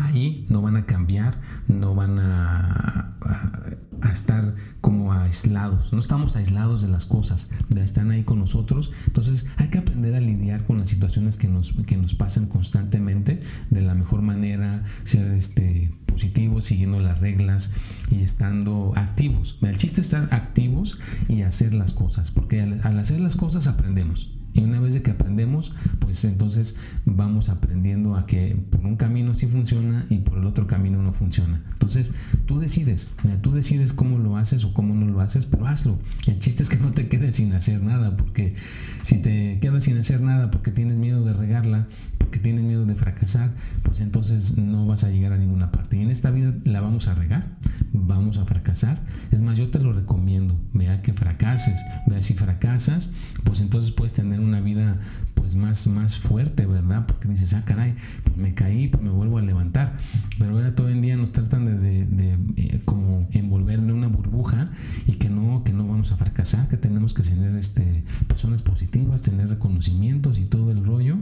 ahí, 0.06 0.46
no 0.48 0.62
van 0.62 0.76
a 0.76 0.86
cambiar, 0.86 1.40
no 1.68 1.94
van 1.94 2.18
a, 2.18 3.16
a, 3.20 4.12
estar 4.12 4.54
como 4.80 5.12
aislados, 5.12 5.92
no 5.92 5.98
estamos 5.98 6.34
aislados 6.36 6.82
de 6.82 6.88
las 6.88 7.06
cosas, 7.06 7.50
están 7.76 8.10
ahí 8.10 8.24
con 8.24 8.38
nosotros, 8.38 8.92
entonces 9.06 9.46
hay 9.56 9.68
que 9.68 9.78
aprender 9.78 10.14
a 10.14 10.20
lidiar 10.20 10.64
con 10.64 10.78
las 10.78 10.88
situaciones 10.88 11.36
que 11.36 11.48
nos, 11.48 11.72
que 11.86 11.96
nos 11.96 12.14
pasan 12.14 12.46
constantemente 12.46 13.40
de 13.70 13.80
la 13.82 13.94
mejor 13.94 14.22
manera, 14.22 14.84
ser 15.04 15.32
este, 15.32 15.92
positivos, 16.06 16.64
siguiendo 16.64 16.98
las 17.00 17.20
reglas 17.20 17.72
y 18.10 18.22
estando 18.22 18.92
activos. 18.96 19.58
El 19.62 19.76
chiste 19.76 20.00
es 20.00 20.08
estar 20.08 20.28
activos 20.34 20.98
y 21.28 21.42
hacer 21.42 21.74
las 21.74 21.92
cosas, 21.92 22.30
porque 22.30 22.60
al 22.60 22.98
hacer 22.98 23.20
las 23.20 23.36
cosas 23.36 23.66
aprendemos. 23.66 24.39
Y 24.52 24.60
una 24.62 24.80
vez 24.80 25.00
que 25.00 25.10
aprendemos, 25.10 25.72
pues 26.00 26.24
entonces 26.24 26.76
vamos 27.04 27.48
aprendiendo 27.48 28.16
a 28.16 28.26
que 28.26 28.56
por 28.70 28.84
un 28.84 28.96
camino 28.96 29.34
sí 29.34 29.46
funciona 29.46 30.06
y 30.10 30.18
por 30.18 30.38
el 30.38 30.46
otro 30.46 30.66
camino 30.66 31.02
no 31.02 31.12
funciona. 31.12 31.62
Entonces 31.72 32.12
tú 32.46 32.58
decides, 32.58 33.08
tú 33.42 33.52
decides 33.52 33.92
cómo 33.92 34.18
lo 34.18 34.36
haces 34.36 34.64
o 34.64 34.74
cómo 34.74 34.94
no 34.94 35.06
lo 35.06 35.20
haces, 35.20 35.46
pero 35.46 35.66
hazlo. 35.66 35.98
El 36.26 36.38
chiste 36.40 36.62
es 36.62 36.68
que 36.68 36.78
no 36.78 36.92
te 36.92 37.08
quedes 37.08 37.36
sin 37.36 37.52
hacer 37.52 37.82
nada, 37.82 38.16
porque 38.16 38.54
si 39.02 39.22
te 39.22 39.58
quedas 39.60 39.84
sin 39.84 39.98
hacer 39.98 40.20
nada 40.20 40.50
porque 40.50 40.72
tienes 40.72 40.98
miedo 40.98 41.24
de 41.24 41.32
regarla, 41.32 41.86
porque 42.30 42.44
tienes 42.44 42.62
miedo 42.62 42.86
de 42.86 42.94
fracasar, 42.94 43.50
pues 43.82 44.00
entonces 44.00 44.56
no 44.56 44.86
vas 44.86 45.02
a 45.02 45.10
llegar 45.10 45.32
a 45.32 45.36
ninguna 45.36 45.72
parte. 45.72 45.96
Y 45.96 46.02
en 46.02 46.10
esta 46.10 46.30
vida 46.30 46.54
la 46.62 46.80
vamos 46.80 47.08
a 47.08 47.14
regar, 47.14 47.44
vamos 47.92 48.38
a 48.38 48.44
fracasar. 48.44 49.00
Es 49.32 49.40
más, 49.40 49.58
yo 49.58 49.68
te 49.70 49.80
lo 49.80 49.92
recomiendo, 49.92 50.56
vea 50.72 51.02
que 51.02 51.12
fracases, 51.12 51.80
vea 52.06 52.22
si 52.22 52.34
fracasas, 52.34 53.10
pues 53.42 53.60
entonces 53.62 53.90
puedes 53.90 54.12
tener 54.12 54.38
una 54.38 54.60
vida 54.60 55.00
pues 55.40 55.54
más, 55.54 55.86
más 55.86 56.18
fuerte, 56.18 56.66
¿verdad? 56.66 57.06
Porque 57.06 57.26
dices, 57.26 57.54
ah, 57.54 57.64
caray, 57.64 57.94
pues 58.24 58.36
me 58.36 58.52
caí, 58.52 58.88
pues 58.88 59.02
me 59.02 59.08
vuelvo 59.08 59.38
a 59.38 59.40
levantar. 59.40 59.96
Pero 60.38 60.52
ahora 60.52 60.74
todo 60.74 60.90
el 60.90 61.00
día 61.00 61.16
nos 61.16 61.32
tratan 61.32 61.64
de, 61.64 62.04
de, 62.04 62.38
eh, 62.58 62.82
como 62.84 63.26
envolver 63.32 63.78
en 63.78 63.90
una 63.90 64.08
burbuja 64.08 64.70
y 65.06 65.12
que 65.14 65.30
no, 65.30 65.64
que 65.64 65.72
no 65.72 65.88
vamos 65.88 66.12
a 66.12 66.18
fracasar, 66.18 66.68
que 66.68 66.76
tenemos 66.76 67.14
que 67.14 67.22
tener 67.22 67.56
este, 67.56 68.04
personas 68.28 68.60
positivas, 68.60 69.22
tener 69.22 69.48
reconocimientos 69.48 70.38
y 70.38 70.44
todo 70.44 70.72
el 70.72 70.84
rollo. 70.84 71.16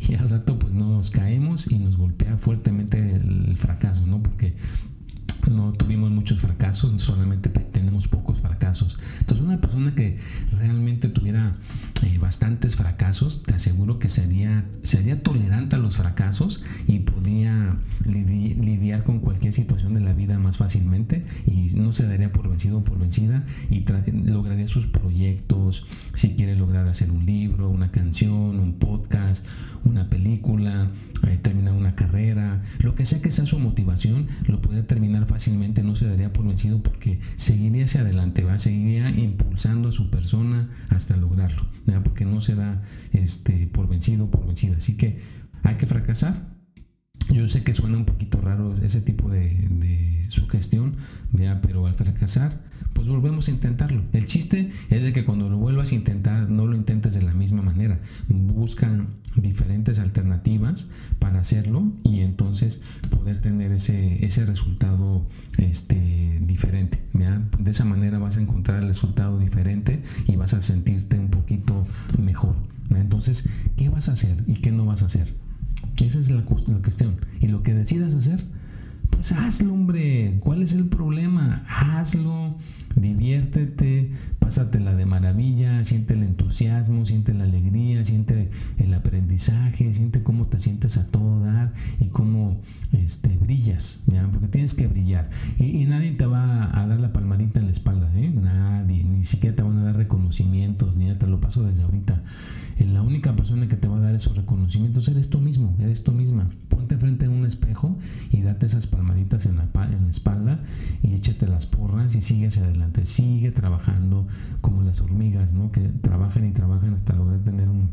Y 0.00 0.14
al 0.14 0.28
rato 0.28 0.58
pues 0.58 0.72
nos 0.72 1.12
caemos 1.12 1.70
y 1.70 1.78
nos 1.78 1.96
golpea 1.96 2.38
fuertemente 2.38 2.98
el 2.98 3.56
fracaso, 3.56 4.04
¿no? 4.04 4.20
Porque 4.20 4.56
no 5.48 5.72
tuvimos 5.72 6.10
muchos 6.10 6.38
fracasos, 6.38 7.00
solamente 7.00 7.48
tenemos 7.48 8.08
pocos 8.08 8.40
fracasos. 8.40 8.98
Entonces 9.20 9.46
una 9.46 9.60
persona 9.60 9.94
que 9.94 10.18
realmente 10.52 11.08
tuviera 11.08 11.56
eh, 12.02 12.18
bastantes 12.18 12.76
fracasos, 12.76 13.42
te 13.42 13.54
aseguro 13.54 13.98
que 13.98 14.08
sería, 14.08 14.64
sería 14.82 15.16
tolerante 15.22 15.76
a 15.76 15.78
los 15.78 15.96
fracasos 15.96 16.62
y 16.86 17.00
podría 17.00 17.76
lidiar 18.04 19.04
con 19.04 19.20
cualquier 19.20 19.52
situación 19.52 19.94
de 19.94 20.00
la 20.00 20.12
vida 20.12 20.38
más 20.38 20.58
fácilmente 20.58 21.24
y 21.46 21.74
no 21.76 21.92
se 21.92 22.06
daría 22.06 22.32
por 22.32 22.48
vencido 22.48 22.78
o 22.78 22.84
por 22.84 22.98
vencida 22.98 23.44
y 23.70 23.84
lograría 24.24 24.66
sus 24.66 24.86
proyectos, 24.86 25.86
si 26.14 26.36
quiere 26.36 26.56
lograr 26.56 26.88
hacer 26.88 27.10
un 27.10 27.26
libro, 27.26 27.68
una 27.68 27.90
canción, 27.90 28.58
un 28.58 28.74
podcast, 28.74 29.46
una 29.84 30.08
película, 30.08 30.90
eh, 31.26 31.38
terminar 31.42 31.74
una 31.74 31.94
carrera, 31.94 32.62
lo 32.80 32.94
que 32.94 33.04
sea 33.04 33.20
que 33.20 33.30
sea 33.30 33.46
su 33.46 33.58
motivación, 33.58 34.28
lo 34.46 34.60
podría 34.60 34.86
terminar 34.86 35.26
fácilmente, 35.30 35.84
no 35.84 35.94
se 35.94 36.08
daría 36.08 36.32
por 36.32 36.44
vencido 36.44 36.82
porque 36.82 37.20
seguiría 37.36 37.84
hacia 37.84 38.00
adelante, 38.00 38.42
¿va? 38.42 38.58
seguiría 38.58 39.10
impulsando 39.10 39.88
a 39.88 39.92
su 39.92 40.10
persona 40.10 40.68
hasta 40.88 41.16
lograrlo, 41.16 41.66
porque 42.02 42.24
no 42.24 42.40
se 42.40 42.56
da 42.56 42.82
este, 43.12 43.68
por 43.68 43.88
vencido 43.88 44.28
por 44.28 44.44
vencida. 44.44 44.76
Así 44.76 44.96
que 44.96 45.20
hay 45.62 45.76
que 45.76 45.86
fracasar. 45.86 46.59
Yo 47.30 47.48
sé 47.48 47.62
que 47.62 47.74
suena 47.74 47.96
un 47.96 48.04
poquito 48.04 48.40
raro 48.40 48.76
ese 48.82 49.00
tipo 49.00 49.28
de, 49.28 49.68
sugestión, 50.28 50.94
pero 51.62 51.86
al 51.86 51.94
fracasar 51.94 52.60
pues 52.92 53.08
volvemos 53.08 53.48
a 53.48 53.50
intentarlo. 53.50 54.02
El 54.12 54.26
chiste 54.26 54.70
es 54.90 55.04
de 55.04 55.12
que 55.12 55.24
cuando 55.24 55.48
lo 55.48 55.56
vuelvas 55.56 55.90
a 55.90 55.94
intentar, 55.94 56.50
no 56.50 56.66
lo 56.66 56.76
intentes 56.76 57.14
de 57.14 57.22
la 57.22 57.32
misma 57.32 57.62
manera. 57.62 57.98
Buscan 58.28 59.08
diferentes 59.36 59.98
alternativas 59.98 60.90
para 61.18 61.40
hacerlo 61.40 61.92
y 62.04 62.20
entonces 62.20 62.82
poder 63.08 63.40
tener 63.40 63.72
ese, 63.72 64.24
ese 64.24 64.44
resultado 64.44 65.26
este, 65.56 66.40
diferente. 66.42 67.00
De 67.58 67.70
esa 67.70 67.84
manera 67.84 68.18
vas 68.18 68.36
a 68.36 68.42
encontrar 68.42 68.82
el 68.82 68.88
resultado 68.88 69.38
diferente 69.38 70.02
y 70.26 70.36
vas 70.36 70.54
a 70.54 70.62
sentirte 70.62 71.18
un 71.18 71.28
poquito 71.28 71.86
mejor. 72.18 72.54
Entonces, 72.90 73.48
¿qué 73.76 73.88
vas 73.88 74.08
a 74.08 74.12
hacer 74.12 74.44
y 74.46 74.54
qué 74.54 74.72
no 74.72 74.84
vas 74.84 75.02
a 75.02 75.06
hacer? 75.06 75.32
Esa 76.00 76.18
es 76.18 76.30
la, 76.30 76.42
cuestión. 76.42 77.16
Y 77.40 77.48
lo 77.48 77.62
que 77.62 77.74
decidas 77.74 78.14
hacer, 78.14 78.44
Pues 79.10 79.32
hazlo, 79.32 79.72
hombre. 79.72 80.38
¿Cuál 80.40 80.62
es 80.62 80.72
el 80.72 80.86
problema? 80.86 81.64
Hazlo, 81.68 82.56
diviértete, 82.96 84.10
pásatela 84.38 84.94
de 84.94 85.06
maravilla, 85.06 85.84
siente 85.84 86.14
el 86.14 86.22
entusiasmo, 86.22 87.06
siente 87.06 87.34
la 87.34 87.44
alegría, 87.44 88.04
siente 88.04 88.50
el 88.78 88.94
aprendizaje, 88.94 89.92
siente 89.94 90.22
cómo 90.22 90.46
te 90.46 90.58
sientes 90.58 90.96
a 90.96 91.06
todo 91.06 91.40
dar 91.40 91.72
y 92.00 92.06
cómo 92.06 92.60
este, 92.92 93.28
brillas, 93.36 94.02
porque 94.32 94.48
tienes 94.48 94.74
que 94.74 94.86
brillar. 94.88 95.30
Y, 95.58 95.84
nadie 95.84 96.12
te 96.12 96.26
va 96.26 96.70
a 96.78 96.86
dar 96.86 97.00
la 97.00 97.12
palmadita 97.12 97.60
en 97.60 97.66
la 97.66 97.72
espalda, 97.72 98.10
¿eh? 98.16 98.30
nadie, 98.30 99.04
ni 99.04 99.24
siquiera 99.24 99.56
te 99.56 99.62
van 99.62 99.78
a 99.78 99.84
dar 99.84 99.96
reconocimientos, 99.96 100.96
ni 100.96 101.06
ya 101.06 101.18
te 101.18 101.26
lo 101.26 101.40
paso 101.40 101.62
desde 101.62 101.82
ahorita. 101.82 102.22
Eh, 102.80 102.86
la 102.86 103.02
única 103.02 103.36
persona 103.36 103.68
que 103.68 103.76
te 103.76 103.88
va 103.88 103.98
a 103.98 104.00
dar 104.00 104.14
esos 104.14 104.36
reconocimientos 104.36 105.06
eres 105.08 105.28
tú 105.28 105.38
mismo, 105.38 105.76
eres 105.78 106.02
tú 106.02 106.12
misma. 106.12 106.48
Ponte 106.68 106.96
frente 106.96 107.26
a 107.26 107.30
un 107.30 107.44
espejo 107.44 107.96
y 108.30 108.40
date 108.40 108.66
esas 108.66 108.86
palmaditas 108.86 109.46
en 109.46 109.56
la, 109.56 109.68
en 109.84 110.04
la 110.04 110.10
espalda 110.10 110.60
y 111.02 111.14
échate 111.14 111.46
las 111.46 111.66
porras 111.66 112.14
y 112.14 112.22
sigue 112.22 112.46
hacia 112.46 112.64
adelante, 112.64 112.79
sigue 113.04 113.50
trabajando, 113.50 114.26
como 114.60 114.82
las 114.82 115.00
hormigas, 115.00 115.52
¿no? 115.52 115.72
Que 115.72 115.80
trabajan 115.88 116.46
y 116.46 116.52
trabajan 116.52 116.94
hasta 116.94 117.14
lograr 117.14 117.40
tener 117.40 117.68
un, 117.68 117.90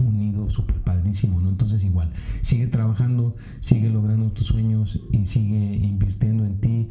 un 0.00 0.18
nido 0.18 0.50
súper 0.50 0.76
padrísimo, 0.76 1.40
¿no? 1.40 1.50
Entonces 1.50 1.84
igual, 1.84 2.12
sigue 2.42 2.66
trabajando, 2.66 3.36
sigue 3.60 3.88
logrando 3.88 4.30
tus 4.32 4.46
sueños 4.46 5.00
y 5.12 5.26
sigue 5.26 5.76
invirtiendo 5.76 6.44
en 6.44 6.58
ti, 6.58 6.88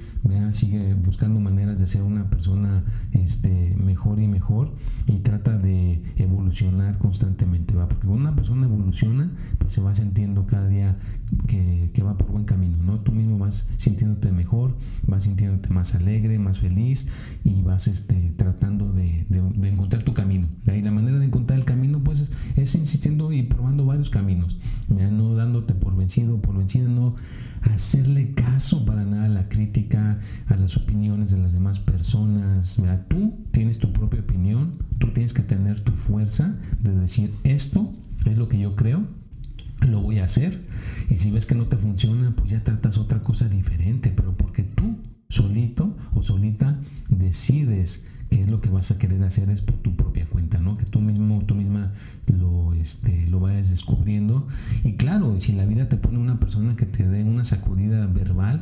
sigue 0.56 0.94
buscando 0.94 1.40
maneras 1.40 1.80
de 1.80 1.88
ser 1.88 2.02
una 2.04 2.30
persona 2.30 2.84
este, 3.12 3.76
mejor 3.78 4.20
y 4.20 4.28
mejor 4.28 4.74
y 5.08 5.18
trata 5.20 5.58
de 5.58 6.02
evolucionar 6.56 6.98
constantemente, 6.98 7.76
¿va? 7.76 7.88
Porque 7.88 8.08
cuando 8.08 8.30
una 8.30 8.36
persona 8.36 8.66
evoluciona, 8.66 9.32
pues 9.58 9.74
se 9.74 9.82
va 9.82 9.94
sintiendo 9.94 10.46
cada 10.46 10.68
día 10.68 10.98
que, 11.48 11.92
que, 11.94 12.04
va 12.04 12.18
por 12.18 12.32
buen 12.32 12.46
camino, 12.46 12.78
¿no? 12.84 13.00
Tú 13.00 13.12
mismo 13.12 13.38
vas 13.38 13.68
sintiéndote 13.78 14.32
mejor, 14.32 14.76
vas 15.08 15.24
sintiéndote 15.24 15.70
más 15.70 15.96
alegre, 15.96 16.40
más 16.40 16.60
feliz 16.60 17.10
y 17.44 17.62
vas 17.62 17.88
este, 17.88 18.34
tratando 18.38 18.92
de, 18.94 19.26
de, 19.30 19.70
encontrar 19.70 20.04
tu 20.04 20.14
camino. 20.14 20.48
La 20.66 20.92
manera 20.92 21.20
de 21.20 21.26
encontrar 21.26 21.60
el 21.60 21.66
camino, 21.66 22.04
pues, 22.04 22.32
es 22.56 22.76
insistiendo 22.76 23.32
y 23.32 23.44
probando 23.44 23.86
varios 23.86 24.10
caminos, 24.10 24.58
no 24.88 25.36
dándote 25.36 25.74
por 25.74 25.96
vencido, 25.96 26.42
por 26.42 26.58
vencido, 26.58 26.90
no 26.90 27.16
hacerle 27.74 28.34
caso 28.34 28.86
para 28.86 29.04
nada 29.04 29.26
a 29.26 29.30
la 29.30 29.50
crítica, 29.50 30.20
a 30.48 30.56
las 30.56 30.78
opiniones 30.78 31.32
de 31.32 31.38
las 31.38 31.54
demás 31.54 31.80
personas. 31.80 32.82
Tú 33.08 33.34
tienes 33.52 33.80
tu 33.80 33.92
propia 33.92 34.22
opinión, 34.22 34.80
tú 35.00 35.12
tienes 35.12 35.34
que 35.34 35.42
tener 35.42 35.82
tu 35.82 35.92
fuerza 35.92 36.58
de 36.82 36.94
decir 36.94 37.34
esto 37.44 37.92
es 38.26 38.38
lo 38.38 38.50
que 38.50 38.60
yo 38.60 38.76
creo, 38.76 39.04
lo 39.82 40.02
voy 40.02 40.20
a 40.20 40.26
hacer. 40.26 40.62
Y 41.10 41.18
si 41.18 41.32
ves 41.32 41.46
que 41.46 41.56
no 41.56 41.66
te 41.66 41.78
funciona, 41.78 42.36
pues 42.36 42.52
ya 42.52 42.64
tratas 42.64 42.98
otra 42.98 43.24
cosa 43.24 43.48
diferente, 43.50 44.12
pero 44.16 44.36
porque 44.36 44.64
tú 44.64 44.98
solito 45.30 45.96
o 46.14 46.24
solita 46.24 46.80
decides 47.10 48.06
qué 48.30 48.44
es 48.44 48.50
lo 48.50 48.62
que 48.62 48.70
vas 48.70 48.92
a 48.92 48.98
querer 48.98 49.24
hacer 49.24 49.50
es 49.50 49.62
por 49.62 49.76
tu 49.78 49.96
propia 49.96 50.26
cuenta, 50.28 50.60
¿no? 50.60 50.78
Que 50.78 50.86
tú 50.86 51.02
mismo, 51.02 51.44
tú 51.46 51.56
misma 51.56 51.94
lo, 52.28 52.65
este, 52.86 53.26
lo 53.26 53.40
vayas 53.40 53.72
descubriendo. 53.72 54.48
Y 54.84 54.94
claro, 54.94 55.40
si 55.40 55.54
la 55.54 55.66
vida 55.66 55.90
te 55.90 55.98
pone 55.98 56.20
una 56.20 56.40
persona 56.40 56.76
que 56.76 56.86
te 56.86 57.08
dé 57.08 57.24
una 57.24 57.44
sacudida 57.44 58.06
verbal, 58.06 58.62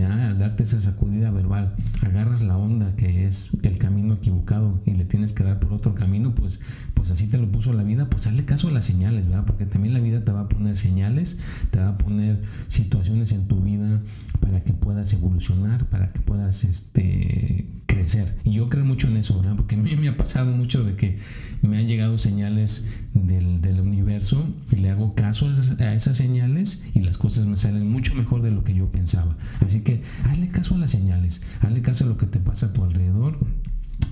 al 0.00 0.38
darte 0.38 0.62
esa 0.62 0.80
sacudida 0.80 1.32
verbal, 1.32 1.74
agarras 2.02 2.40
la 2.40 2.56
onda 2.56 2.94
que 2.96 3.26
es 3.26 3.50
el 3.62 3.78
camino 3.78 4.14
equivocado 4.14 4.80
y 4.86 4.92
le 4.92 5.04
tienes 5.04 5.32
que 5.32 5.42
dar 5.42 5.58
por 5.58 5.72
otro 5.72 5.94
camino, 5.94 6.36
pues, 6.36 6.60
pues 6.94 7.10
así 7.10 7.28
te 7.28 7.36
lo 7.36 7.50
puso 7.50 7.72
la 7.72 7.82
vida, 7.82 8.08
pues 8.08 8.28
hazle 8.28 8.44
caso 8.44 8.68
a 8.68 8.70
las 8.70 8.86
señales, 8.86 9.26
¿verdad? 9.26 9.44
Porque 9.44 9.66
también 9.66 9.92
la 9.92 10.00
vida 10.00 10.24
te 10.24 10.30
va 10.30 10.42
a 10.42 10.48
poner 10.48 10.76
señales, 10.76 11.40
te 11.72 11.80
va 11.80 11.88
a 11.88 11.98
poner 11.98 12.42
situaciones 12.68 13.32
en 13.32 13.48
tu 13.48 13.60
vida 13.60 14.00
para 14.40 14.62
que 14.62 14.72
puedas 14.72 15.12
evolucionar, 15.12 15.84
para 15.86 16.12
que 16.12 16.20
puedas 16.20 16.62
este, 16.62 17.66
crecer. 17.86 18.36
Y 18.44 18.52
yo 18.52 18.68
creo 18.68 18.84
mucho 18.84 19.08
en 19.08 19.16
eso, 19.16 19.40
¿verdad? 19.40 19.56
Porque 19.56 19.74
a 19.74 19.78
mí 19.78 19.94
me 19.96 20.08
ha 20.08 20.16
pasado 20.16 20.52
mucho 20.52 20.84
de 20.84 20.94
que 20.94 21.18
me 21.62 21.78
han 21.78 21.86
llegado 21.86 22.18
señales 22.18 22.86
del, 23.14 23.60
del 23.64 23.80
universo 23.80 24.46
y 24.70 24.76
le 24.76 24.90
hago 24.90 25.14
caso 25.14 25.48
a 25.78 25.94
esas, 25.94 26.16
señales 26.16 26.84
y 26.94 27.00
las 27.00 27.18
cosas 27.18 27.46
me 27.46 27.56
salen 27.56 27.90
mucho 27.90 28.14
mejor 28.14 28.42
de 28.42 28.50
lo 28.50 28.64
que 28.64 28.74
yo 28.74 28.86
pensaba. 28.90 29.36
Así 29.64 29.82
que 29.82 30.02
hazle 30.24 30.48
caso 30.48 30.74
a 30.74 30.78
las 30.78 30.90
señales, 30.90 31.42
hazle 31.60 31.82
caso 31.82 32.04
a 32.04 32.08
lo 32.08 32.16
que 32.16 32.26
te 32.26 32.38
pasa 32.38 32.66
a 32.66 32.72
tu 32.72 32.84
alrededor 32.84 33.38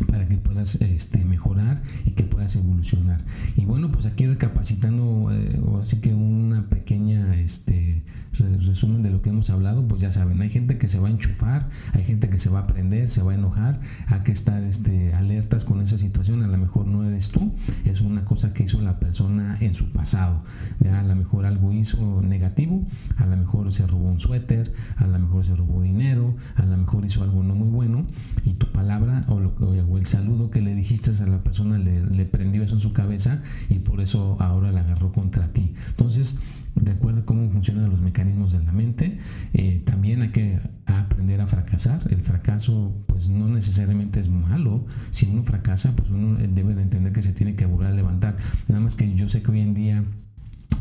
para 0.08 0.26
que 0.28 0.36
puedas 0.36 0.76
este, 0.76 1.24
mejorar 1.24 1.82
y 2.04 2.12
que 2.12 2.24
puedas 2.24 2.56
evolucionar. 2.56 3.20
Y 3.56 3.64
bueno, 3.64 3.90
pues 3.92 4.06
aquí 4.06 4.26
recapacitando, 4.26 5.30
eh, 5.32 5.60
así 5.80 6.00
que 6.00 6.14
una 6.14 6.68
pequeña 6.68 7.36
este, 7.36 8.02
resumen 8.38 9.02
de 9.02 9.10
lo 9.10 9.22
que 9.22 9.30
hemos 9.30 9.50
hablado, 9.50 9.86
pues 9.86 10.00
ya 10.00 10.12
saben, 10.12 10.40
hay 10.40 10.50
gente 10.50 10.78
que 10.78 10.88
se 10.88 10.98
va 10.98 11.08
a 11.08 11.10
enchufar, 11.10 11.68
hay 11.92 12.04
gente 12.04 12.28
que 12.28 12.38
se 12.38 12.48
va 12.48 12.60
a 12.60 12.62
aprender, 12.62 13.10
se 13.10 13.22
va 13.22 13.32
a 13.32 13.34
enojar, 13.34 13.80
hay 14.06 14.20
que 14.20 14.32
estar 14.32 14.62
este, 14.62 15.12
alertas 15.14 15.64
con 15.64 15.80
esa 15.80 15.98
situación, 15.98 16.42
a 16.42 16.46
lo 16.46 16.58
mejor 16.58 16.86
no 16.86 17.04
eres 17.04 17.30
tú, 17.30 17.52
es 17.84 18.00
una 18.00 18.24
cosa 18.24 18.52
que 18.52 18.64
hizo 18.64 18.80
la 18.80 18.98
persona 18.98 19.56
en 19.60 19.74
su 19.74 19.90
pasado, 19.92 20.42
a 20.90 21.02
lo 21.02 21.14
mejor 21.14 21.44
algo 21.46 21.72
hizo 21.72 22.22
negativo, 22.22 22.86
a 23.16 23.26
lo 23.26 23.36
mejor 23.36 23.72
se 23.72 23.86
robó 23.86 24.10
un 24.10 24.20
suéter, 24.20 24.72
a 24.96 25.06
lo 25.06 25.18
mejor 25.18 25.44
se 25.44 25.54
robó 25.54 25.82
dinero, 25.82 26.34
a 26.56 26.64
lo 26.64 26.76
mejor 26.76 27.04
hizo 27.04 27.22
algo 27.22 27.42
no 27.42 27.54
muy 27.54 27.68
bueno 27.68 28.06
y 28.44 28.54
tu 28.54 28.70
palabra 28.72 29.22
o, 29.28 29.40
lo, 29.40 29.71
o 29.80 29.98
el 29.98 30.06
saludo 30.06 30.50
que 30.50 30.60
le 30.60 30.74
dijiste 30.74 31.10
a 31.10 31.26
la 31.26 31.42
persona 31.42 31.78
le, 31.78 32.24
prendió 32.26 32.62
eso 32.62 32.74
en 32.74 32.80
su 32.80 32.92
cabeza 32.92 33.42
y 33.68 33.78
por 33.78 34.00
eso 34.00 34.36
ahora 34.40 34.72
la 34.72 34.80
agarró 34.80 35.12
contra 35.12 35.52
ti. 35.52 35.74
Entonces, 35.88 36.40
recuerda 36.76 37.24
cómo 37.24 37.50
funcionan 37.50 37.90
los 37.90 38.00
mecanismos 38.00 38.52
de 38.52 38.62
la 38.62 38.72
mente. 38.72 39.18
Eh, 39.54 39.82
también 39.84 40.22
hay 40.22 40.30
que 40.30 40.60
aprender 40.86 41.40
a 41.40 41.46
fracasar. 41.46 42.00
El 42.10 42.22
fracaso, 42.22 42.92
pues 43.06 43.30
no 43.30 43.48
necesariamente 43.48 44.20
es 44.20 44.28
malo. 44.28 44.84
Si 45.10 45.26
uno 45.26 45.42
fracasa, 45.42 45.94
pues 45.96 46.10
uno 46.10 46.38
debe 46.38 46.74
de 46.74 46.82
entender 46.82 47.12
que 47.12 47.22
se 47.22 47.32
tiene 47.32 47.54
que 47.54 47.66
volver 47.66 47.88
a 47.88 47.92
levantar. 47.92 48.36
Nada 48.68 48.80
más 48.80 48.96
que 48.96 49.14
yo 49.14 49.28
sé 49.28 49.42
que 49.42 49.50
hoy 49.50 49.60
en 49.60 49.74
día 49.74 50.04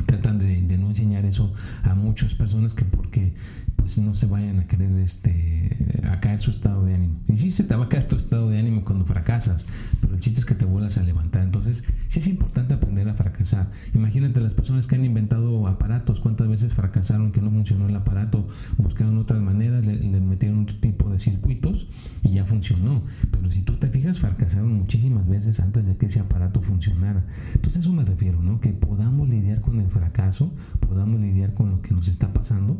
tratan 0.05 0.37
de, 0.39 0.61
no 0.77 0.89
enseñar 0.89 1.25
eso 1.25 1.53
a 1.83 1.95
muchas 1.95 2.33
personas 2.33 2.73
que 2.73 2.85
porque 2.85 3.33
pues 3.75 3.97
no 3.97 4.13
se 4.15 4.27
vayan 4.27 4.59
a 4.59 4.67
querer 4.67 4.91
este, 4.99 5.75
a 6.09 6.19
caer 6.19 6.39
su 6.39 6.51
estado 6.51 6.85
de 6.85 6.95
ánimo. 6.95 7.19
Y 7.27 7.37
sí 7.37 7.51
se 7.51 7.63
te 7.63 7.75
va 7.75 7.85
a 7.85 7.89
caer 7.89 8.07
tu 8.07 8.15
estado 8.15 8.49
de 8.49 8.59
ánimo 8.59 8.83
cuando 8.83 9.05
fracasas, 9.05 9.65
pero 9.99 10.13
el 10.13 10.19
chiste 10.19 10.39
es 10.39 10.45
que 10.45 10.55
te 10.55 10.65
vuelvas 10.65 10.97
a 10.97 11.03
levantar. 11.03 11.43
Entonces, 11.43 11.83
sí 12.07 12.19
es 12.19 12.27
importante 12.27 12.73
aprender 12.73 13.09
a 13.09 13.13
fracasar. 13.13 13.71
Imagínate 13.93 14.39
las 14.39 14.53
personas 14.53 14.87
que 14.87 14.95
han 14.95 15.05
inventado 15.05 15.67
aparatos, 15.67 16.19
cuántas 16.19 16.47
veces 16.47 16.73
fracasaron 16.73 17.31
que 17.31 17.41
no 17.41 17.49
funcionó 17.49 17.87
el 17.87 17.95
aparato, 17.95 18.47
buscaron 18.77 19.17
otras 19.17 19.41
maneras, 19.41 19.85
le, 19.85 19.95
metieron 20.21 20.63
otro 20.63 20.77
tipo 20.77 21.09
de 21.09 21.19
circuitos 21.19 21.87
y 22.23 22.33
ya 22.33 22.45
funcionó. 22.45 23.03
Pero 23.31 23.51
si 23.51 23.61
tú 23.61 23.77
te 23.77 23.87
fijas, 23.87 24.19
fracasaron 24.19 24.73
muchísimas 24.73 25.27
veces 25.27 25.59
antes 25.59 25.87
de 25.87 25.97
que 25.97 26.05
ese 26.05 26.19
aparato 26.19 26.61
funcionara. 26.61 27.25
Entonces, 27.55 27.81
eso 27.81 27.93
me 27.93 28.05
refiero, 28.05 28.41
¿no? 28.41 28.59
Que 28.59 28.69
podamos 28.69 29.27
lidiar 29.29 29.61
con 29.61 29.79
el 29.79 29.89
fracaso, 29.89 30.53
podamos 30.79 31.19
lidiar 31.19 31.53
con 31.53 31.71
lo 31.71 31.81
que 31.81 31.93
nos 31.93 32.07
está 32.07 32.31
pasando 32.33 32.77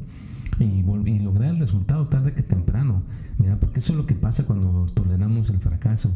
resultado 1.71 2.07
tarde 2.07 2.33
que 2.33 2.43
temprano. 2.43 3.01
Mira, 3.37 3.57
porque 3.57 3.79
eso 3.79 3.93
es 3.93 3.97
lo 3.97 4.05
que 4.05 4.13
pasa 4.13 4.45
cuando 4.45 4.87
toleramos 4.93 5.49
el 5.49 5.59
fracaso. 5.59 6.13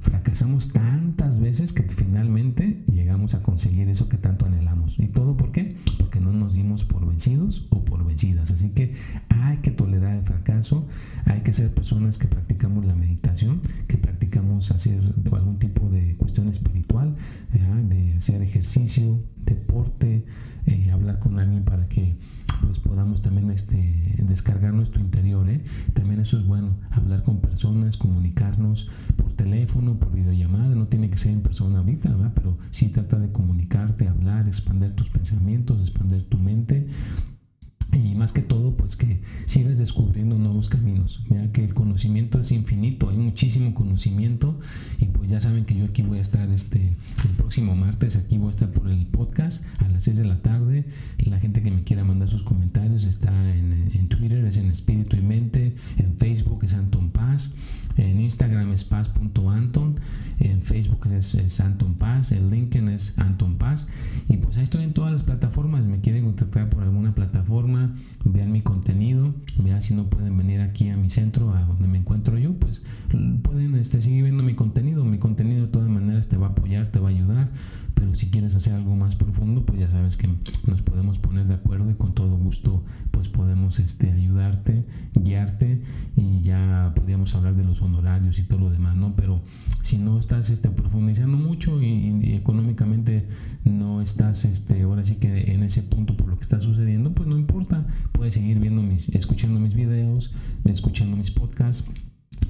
Fracasamos 0.00 0.72
tantas 0.72 1.40
veces 1.40 1.72
que 1.72 1.82
finalmente 1.82 2.84
llegamos 2.92 3.34
a 3.34 3.42
conseguir 3.42 3.88
eso 3.88 4.08
que 4.08 4.18
tanto 4.18 4.46
anhelamos. 4.46 5.00
¿Y 5.00 5.08
todo 5.08 5.36
por 5.36 5.50
qué? 5.50 5.76
Porque 5.98 6.20
no 6.20 6.32
nos 6.32 6.54
dimos 6.54 6.84
por 6.84 7.04
vencidos 7.04 7.66
o 7.70 7.84
por 7.84 8.04
vencidas. 8.06 8.52
Así 8.52 8.70
que 8.70 8.94
hay 9.30 9.56
que 9.58 9.72
tolerar 9.72 10.16
el 10.16 10.22
fracaso, 10.22 10.86
hay 11.24 11.40
que 11.40 11.52
ser 11.52 11.74
personas 11.74 12.16
que 12.16 12.28
practicamos 12.28 12.84
la 12.84 12.94
meditación, 12.94 13.62
que 13.88 13.98
practicamos 13.98 14.70
hacer 14.70 15.02
algún 15.32 15.58
tipo 15.58 15.88
de 15.88 16.14
cuestión 16.16 16.48
espiritual, 16.48 17.16
de 17.88 18.14
hacer 18.16 18.42
ejercicio, 18.42 19.18
deporte, 19.44 20.24
eh, 20.66 20.90
hablar 20.92 21.18
con 21.18 21.40
alguien 21.40 21.64
para 21.64 21.88
que 21.88 22.14
pues 22.62 22.78
podamos 22.78 23.22
también 23.22 23.50
este, 23.50 24.14
descargar 24.18 24.72
nuestro 24.74 25.00
interior. 25.00 25.48
¿eh? 25.48 25.62
También 25.92 26.20
eso 26.20 26.38
es 26.38 26.46
bueno, 26.46 26.70
hablar 26.90 27.22
con 27.22 27.40
personas, 27.40 27.96
comunicarnos 27.96 28.88
por 29.16 29.32
teléfono, 29.32 29.98
por 29.98 30.12
videollamada, 30.12 30.74
no 30.74 30.86
tiene 30.86 31.10
que 31.10 31.18
ser 31.18 31.32
en 31.32 31.42
persona 31.42 31.78
ahorita, 31.78 32.10
¿verdad? 32.10 32.32
pero 32.34 32.56
sí 32.70 32.88
trata 32.88 33.18
de 33.18 33.30
comunicarte, 33.30 34.08
hablar, 34.08 34.46
expandir 34.46 34.94
tus 34.94 35.10
pensamientos, 35.10 35.80
expandir 35.80 36.28
tu 36.28 36.38
mente 36.38 36.88
y 37.92 38.14
más 38.14 38.32
que 38.32 38.42
todo 38.42 38.63
pues 38.84 38.96
que 38.96 39.18
sigas 39.46 39.78
descubriendo 39.78 40.36
nuevos 40.36 40.68
caminos. 40.68 41.24
Mira 41.30 41.50
que 41.52 41.64
el 41.64 41.72
conocimiento 41.72 42.38
es 42.38 42.52
infinito 42.52 43.08
hay 43.08 43.16
muchísimo 43.16 43.72
conocimiento. 43.72 44.60
Y 45.00 45.06
pues 45.06 45.30
ya 45.30 45.40
saben 45.40 45.64
que 45.64 45.74
yo 45.74 45.86
aquí 45.86 46.02
voy 46.02 46.18
a 46.18 46.20
estar 46.20 46.46
este 46.50 46.92
el 47.24 47.30
próximo 47.38 47.74
martes 47.74 48.16
aquí 48.16 48.36
voy 48.36 48.48
a 48.48 48.50
estar 48.50 48.70
por 48.72 48.90
el 48.90 49.06
podcast 49.06 49.64
a 49.78 49.88
las 49.88 50.02
6 50.02 50.18
de 50.18 50.24
la 50.24 50.42
tarde. 50.42 50.84
La 51.24 51.40
gente 51.40 51.62
que 51.62 51.70
me 51.70 51.82
quiera 51.82 52.04
mandar 52.04 52.28
sus 52.28 52.42
comentarios 52.42 53.06
está 53.06 53.32
en, 53.54 53.90
en 53.94 54.08
Twitter 54.08 54.44
es 54.44 54.58
en 54.58 54.66
Espíritu 54.66 55.16
y 55.16 55.22
Mente 55.22 55.74
en 55.96 56.18
Facebook 56.18 56.62
es 56.64 56.74
Anton 56.74 57.08
Paz 57.08 57.54
en 57.96 58.20
Instagram 58.20 58.72
es 58.72 58.84
paz.anton 58.84 60.00
en 60.40 60.62
Facebook 60.62 61.06
es, 61.12 61.34
es, 61.34 61.60
Anton 61.60 61.94
Paz 61.94 62.32
en 62.32 62.50
LinkedIn 62.50 62.88
es 62.88 63.16
Anton 63.18 63.56
Paz 63.56 63.88
y 64.28 64.36
pues 64.36 64.56
ahí 64.56 64.64
estoy 64.64 64.84
en 64.84 64.92
todas 64.92 65.12
las 65.12 65.22
plataformas 65.22 65.86
me 65.86 66.00
quieren 66.00 66.24
contactar 66.24 66.68
por 66.68 66.82
alguna 66.82 67.14
plataforma 67.14 67.94
vean 68.24 68.52
mi 68.52 68.62
contenido 68.62 69.14
video. 69.14 69.34
Vea 69.58 69.80
si 69.80 69.94
no 69.94 70.08
pueden 70.08 70.36
venir 70.36 70.60
aquí 70.60 70.88
a 70.88 70.96
mi 70.96 71.10
centro, 71.10 71.52
a 71.54 71.62
donde 71.62 71.86
me 71.88 71.98
encuentro 71.98 72.38
yo, 72.38 72.54
pues 72.54 72.82
pueden 73.42 73.74
este, 73.76 74.02
seguir 74.02 74.22
viendo 74.24 74.42
mi 74.42 74.54
contenido. 74.54 75.04
Mi 75.04 75.18
contenido 75.18 75.66
de 75.66 75.72
todas 75.72 75.88
maneras 75.88 76.28
te 76.28 76.36
va 76.36 76.48
a 76.48 76.50
apoyar, 76.50 76.90
te 76.90 76.98
va 76.98 77.08
a 77.08 77.12
ayudar. 77.12 77.50
Pero 77.94 78.14
si 78.14 78.30
quieres 78.30 78.54
hacer 78.54 78.74
algo 78.74 78.94
más 78.96 79.16
profundo, 79.16 79.64
pues 79.64 79.80
ya 79.80 79.88
sabes 79.88 80.16
que 80.16 80.28
nos 80.66 80.82
podemos 80.82 81.18
poner 81.18 81.46
de 81.46 81.54
acuerdo 81.54 81.90
y 81.90 81.94
con 81.94 82.14
todo 82.14 82.36
gusto 82.36 82.84
pues 83.10 83.28
podemos 83.28 83.78
este, 83.78 84.10
ayudarte, 84.12 84.84
guiarte 85.14 85.82
y 86.16 86.42
ya 86.42 86.92
podríamos 86.94 87.34
hablar 87.34 87.54
de 87.54 87.64
los 87.64 87.82
honorarios 87.82 88.38
y 88.38 88.44
todo 88.44 88.60
lo 88.60 88.70
demás, 88.70 88.96
¿no? 88.96 89.14
Pero 89.16 89.40
si 89.82 89.98
no 89.98 90.18
estás 90.18 90.50
este, 90.50 90.70
profundizando 90.70 91.36
mucho 91.36 91.82
y, 91.82 92.34
económicamente 92.34 93.26
no 93.64 94.02
estás 94.02 94.44
este, 94.44 94.82
ahora 94.82 95.04
sí 95.04 95.16
que 95.16 95.52
en 95.52 95.62
ese 95.62 95.82
punto 95.82 96.16
por 96.16 96.28
lo 96.28 96.36
que 96.36 96.42
está 96.42 96.58
sucediendo, 96.58 97.12
pues 97.14 97.28
no 97.28 97.38
importa, 97.38 97.86
puedes 98.12 98.34
seguir 98.34 98.58
viendo 98.58 98.82
mis, 98.82 99.08
escuchando 99.10 99.60
mis 99.60 99.74
videos, 99.74 100.32
escuchando 100.64 101.16
mis 101.16 101.30
podcasts 101.30 101.84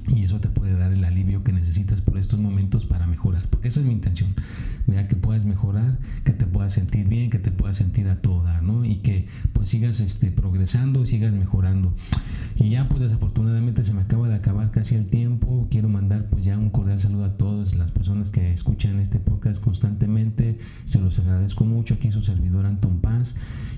y 0.07 0.23
eso 0.23 0.39
te 0.39 0.49
puede 0.49 0.73
dar 0.77 0.91
el 0.91 1.03
alivio 1.03 1.43
que 1.43 1.51
necesitas 1.51 2.01
por 2.01 2.17
estos 2.17 2.39
momentos 2.39 2.85
para 2.85 3.07
mejorar, 3.07 3.47
porque 3.49 3.67
esa 3.67 3.79
es 3.79 3.85
mi 3.85 3.93
intención, 3.93 4.33
vea 4.87 5.07
que 5.07 5.15
puedas 5.15 5.45
mejorar, 5.45 5.97
que 6.23 6.31
te 6.31 6.45
puedas 6.45 6.73
sentir 6.73 7.07
bien, 7.07 7.29
que 7.29 7.39
te 7.39 7.51
puedas 7.51 7.77
sentir 7.77 8.07
a 8.07 8.21
todo 8.21 8.43
dar, 8.43 8.63
¿no? 8.63 8.85
Y 8.85 8.97
que 8.97 9.27
pues 9.53 9.69
sigas 9.69 9.99
este, 9.99 10.31
progresando, 10.31 11.05
sigas 11.05 11.33
mejorando. 11.33 11.93
Y 12.55 12.69
ya 12.69 12.87
pues 12.87 13.01
desafortunadamente 13.01 13.83
se 13.83 13.93
me 13.93 14.01
acaba 14.01 14.29
de 14.29 14.35
acabar 14.35 14.71
casi 14.71 14.95
el 14.95 15.07
tiempo, 15.07 15.67
quiero 15.69 15.89
mandar 15.89 16.27
pues 16.29 16.45
ya 16.45 16.57
un 16.57 16.69
cordial 16.69 16.99
saludo 16.99 17.25
a 17.25 17.37
todas 17.37 17.75
las 17.75 17.91
personas 17.91 18.29
que 18.29 18.53
escuchan 18.53 18.99
este 18.99 19.19
podcast 19.19 19.63
constantemente, 19.63 20.59
se 20.85 21.01
los 21.01 21.19
agradezco 21.19 21.65
mucho, 21.65 21.95
aquí 21.95 22.11
su 22.11 22.21
servidor 22.21 22.65
Anton 22.65 22.99
Paz, 22.99 23.35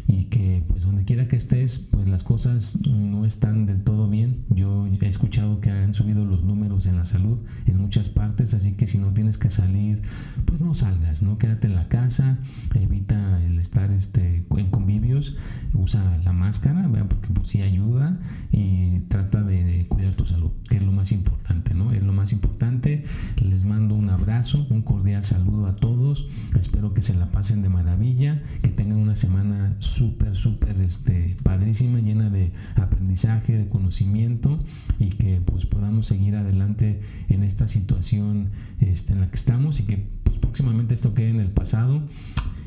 y 0.07 0.25
que 0.25 0.63
pues 0.67 0.83
donde 0.83 1.03
quiera 1.03 1.27
que 1.27 1.35
estés, 1.35 1.79
pues 1.79 2.07
las 2.07 2.23
cosas 2.23 2.79
no 2.85 3.25
están 3.25 3.65
del 3.65 3.83
todo 3.83 4.09
bien, 4.09 4.45
yo 4.49 4.87
he 4.87 5.07
escuchado 5.07 5.59
que 5.59 5.69
han 5.69 5.93
subido 5.93 6.16
los 6.25 6.43
números 6.43 6.85
en 6.87 6.97
la 6.97 7.05
salud 7.05 7.37
en 7.65 7.77
muchas 7.77 8.09
partes, 8.09 8.53
así 8.53 8.73
que 8.73 8.87
si 8.87 8.97
no 8.97 9.13
tienes 9.13 9.37
que 9.37 9.49
salir, 9.49 10.01
pues 10.45 10.61
no 10.61 10.73
salgas, 10.73 11.21
¿no? 11.21 11.37
Quédate 11.37 11.67
en 11.67 11.75
la 11.75 11.87
casa, 11.87 12.37
evita 12.75 13.41
el 13.43 13.59
estar 13.59 13.91
este, 13.91 14.45
en 14.55 14.69
convivios, 14.69 15.35
usa 15.73 16.17
la 16.23 16.33
máscara, 16.33 16.87
porque 17.07 17.27
pues, 17.33 17.49
sí 17.49 17.61
ayuda 17.61 18.17
y 18.51 18.99
trata 19.07 19.43
de 19.43 19.85
cuidar 19.87 20.15
tu 20.15 20.25
salud, 20.25 20.51
que 20.69 20.77
es 20.77 20.83
lo 20.83 20.91
más 20.91 21.11
importante, 21.11 21.73
¿no? 21.73 21.91
Es 21.91 22.03
lo 22.03 22.13
más 22.13 22.31
importante. 22.33 23.05
Les 23.41 23.65
mando 23.65 23.95
un 23.95 24.09
abrazo, 24.09 24.65
un 24.69 24.81
cordial 24.81 25.23
saludo 25.23 25.67
a 25.67 25.75
todos. 25.75 26.27
Espero 26.59 26.93
que 26.93 27.01
se 27.01 27.13
la 27.15 27.27
pasen 27.27 27.61
de 27.61 27.69
maravilla, 27.69 28.41
que 28.61 28.69
tengan 28.69 28.97
una 28.97 29.15
semana 29.15 29.75
súper, 29.79 30.35
súper 30.35 30.79
este, 30.81 31.37
padrísima, 31.43 31.99
llena 31.99 32.29
de 32.29 32.51
aprendizaje, 32.75 33.57
de 33.57 33.67
conocimiento 33.67 34.59
y 34.99 35.09
que 35.09 35.41
pues 35.45 35.65
seguir 36.07 36.35
adelante 36.35 37.01
en 37.29 37.43
esta 37.43 37.67
situación 37.67 38.49
este, 38.79 39.13
en 39.13 39.21
la 39.21 39.29
que 39.29 39.35
estamos 39.35 39.79
y 39.79 39.83
que 39.83 40.07
pues, 40.23 40.37
próximamente 40.37 40.93
esto 40.93 41.13
quede 41.13 41.29
en 41.29 41.39
el 41.39 41.51
pasado. 41.51 42.01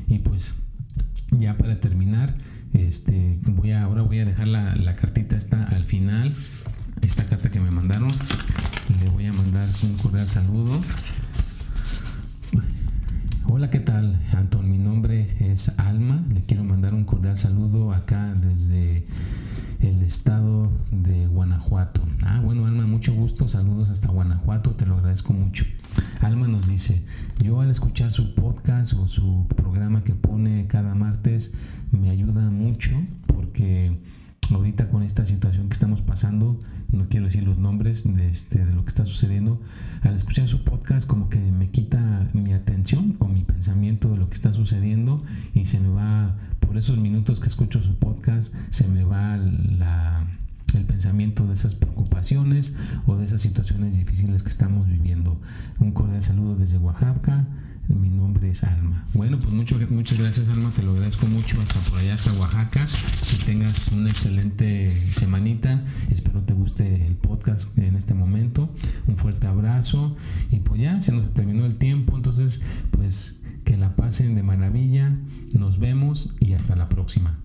Y 0.07 0.19
pues 0.19 0.53
ya 1.31 1.57
para 1.57 1.79
terminar, 1.79 2.35
este, 2.73 3.39
voy 3.43 3.71
a, 3.71 3.83
ahora 3.83 4.03
voy 4.03 4.19
a 4.19 4.25
dejar 4.25 4.47
la, 4.47 4.75
la 4.75 4.95
cartita 4.95 5.35
esta 5.35 5.63
al 5.63 5.85
final, 5.85 6.33
esta 7.01 7.25
carta 7.25 7.49
que 7.49 7.59
me 7.59 7.71
mandaron. 7.71 8.09
Le 9.01 9.09
voy 9.09 9.25
a 9.25 9.33
mandar 9.33 9.67
un 9.83 9.97
cordial 9.97 10.27
saludo. 10.27 10.81
Hola, 13.47 13.69
¿qué 13.69 13.79
tal, 13.79 14.19
Anton? 14.33 14.69
Mi 14.69 14.77
nombre 14.77 15.35
es 15.39 15.69
Alma. 15.79 16.23
Le 16.33 16.41
quiero 16.45 16.63
mandar 16.63 16.93
un 16.93 17.05
cordial 17.05 17.37
saludo 17.37 17.93
acá 17.93 18.33
desde 18.35 19.05
el 19.81 20.03
estado 20.03 20.69
de 20.91 21.27
Guanajuato. 21.27 22.01
Ah, 22.23 22.39
bueno, 22.43 22.65
Alma, 22.65 22.85
mucho 22.85 23.13
gusto. 23.13 23.49
Saludos 23.49 23.89
hasta 23.89 24.09
Guanajuato. 24.09 24.71
Te 24.71 24.85
lo 24.85 24.95
agradezco 24.95 25.33
mucho. 25.33 25.65
Alma 26.19 26.47
nos 26.47 26.67
dice, 26.67 27.03
yo 27.39 27.61
al 27.61 27.69
escuchar 27.69 28.11
su 28.11 28.35
podcast 28.35 28.93
o 28.93 29.07
su 29.07 29.47
programa 29.55 30.03
que 30.03 30.13
pone 30.13 30.67
cada 30.67 30.93
martes, 30.93 31.51
me 31.91 32.09
ayuda 32.09 32.49
mucho 32.49 32.91
porque 33.27 33.97
ahorita 34.49 34.89
con 34.89 35.03
esta 35.03 35.25
situación 35.25 35.67
que 35.67 35.73
estamos 35.73 36.01
pasando, 36.01 36.59
no 36.91 37.07
quiero 37.07 37.25
decir 37.25 37.43
los 37.43 37.57
nombres 37.57 38.03
de, 38.03 38.29
este, 38.29 38.65
de 38.65 38.73
lo 38.73 38.83
que 38.83 38.89
está 38.89 39.05
sucediendo, 39.05 39.61
al 40.01 40.15
escuchar 40.15 40.47
su 40.47 40.63
podcast 40.63 41.07
como 41.07 41.29
que 41.29 41.39
me 41.39 41.69
quita 41.69 42.29
mi 42.33 42.53
atención 42.53 43.13
con 43.13 43.33
mi 43.33 43.43
pensamiento 43.43 44.09
de 44.09 44.17
lo 44.17 44.29
que 44.29 44.35
está 44.35 44.51
sucediendo 44.51 45.23
y 45.53 45.65
se 45.65 45.79
me 45.79 45.89
va, 45.89 46.35
por 46.59 46.77
esos 46.77 46.97
minutos 46.97 47.39
que 47.39 47.47
escucho 47.47 47.81
su 47.81 47.95
podcast, 47.95 48.53
se 48.69 48.87
me 48.87 49.03
va 49.03 49.35
el 49.35 50.85
pensamiento 50.85 51.45
de 51.47 51.53
esas 51.53 51.75
preocupaciones 51.75 52.75
o 53.05 53.17
de 53.17 53.25
esas 53.25 53.41
situaciones 53.41 53.97
difíciles 53.97 54.43
que 54.43 54.49
estamos 54.49 54.87
viviendo. 54.87 55.39
Un 55.79 55.91
cordial 55.91 56.21
saludo 56.21 56.55
desde 56.55 56.77
Oaxaca. 56.77 57.45
Mi 57.87 58.09
nombre 58.09 58.49
es 58.49 58.63
Alma. 58.63 59.05
Bueno, 59.13 59.39
pues 59.39 59.53
mucho, 59.53 59.77
muchas 59.89 60.19
gracias 60.19 60.49
Alma, 60.49 60.71
te 60.71 60.81
lo 60.81 60.91
agradezco 60.91 61.27
mucho 61.27 61.61
hasta 61.61 61.79
por 61.81 61.99
allá, 61.99 62.13
hasta 62.13 62.31
Oaxaca. 62.33 62.85
Que 63.29 63.45
tengas 63.45 63.89
una 63.89 64.09
excelente 64.09 64.95
semanita. 65.11 65.83
Espero 66.09 66.41
te 66.41 66.53
guste 66.53 67.05
el 67.05 67.15
podcast 67.15 67.77
en 67.77 67.95
este 67.95 68.13
momento. 68.13 68.73
Un 69.07 69.17
fuerte 69.17 69.47
abrazo. 69.47 70.15
Y 70.51 70.57
pues 70.57 70.81
ya 70.81 71.01
se 71.01 71.11
nos 71.11 71.33
terminó 71.33 71.65
el 71.65 71.75
tiempo, 71.75 72.15
entonces 72.15 72.61
pues 72.91 73.39
que 73.65 73.77
la 73.77 73.95
pasen 73.95 74.35
de 74.35 74.43
maravilla. 74.43 75.17
Nos 75.53 75.79
vemos 75.79 76.35
y 76.39 76.53
hasta 76.53 76.75
la 76.75 76.87
próxima. 76.89 77.37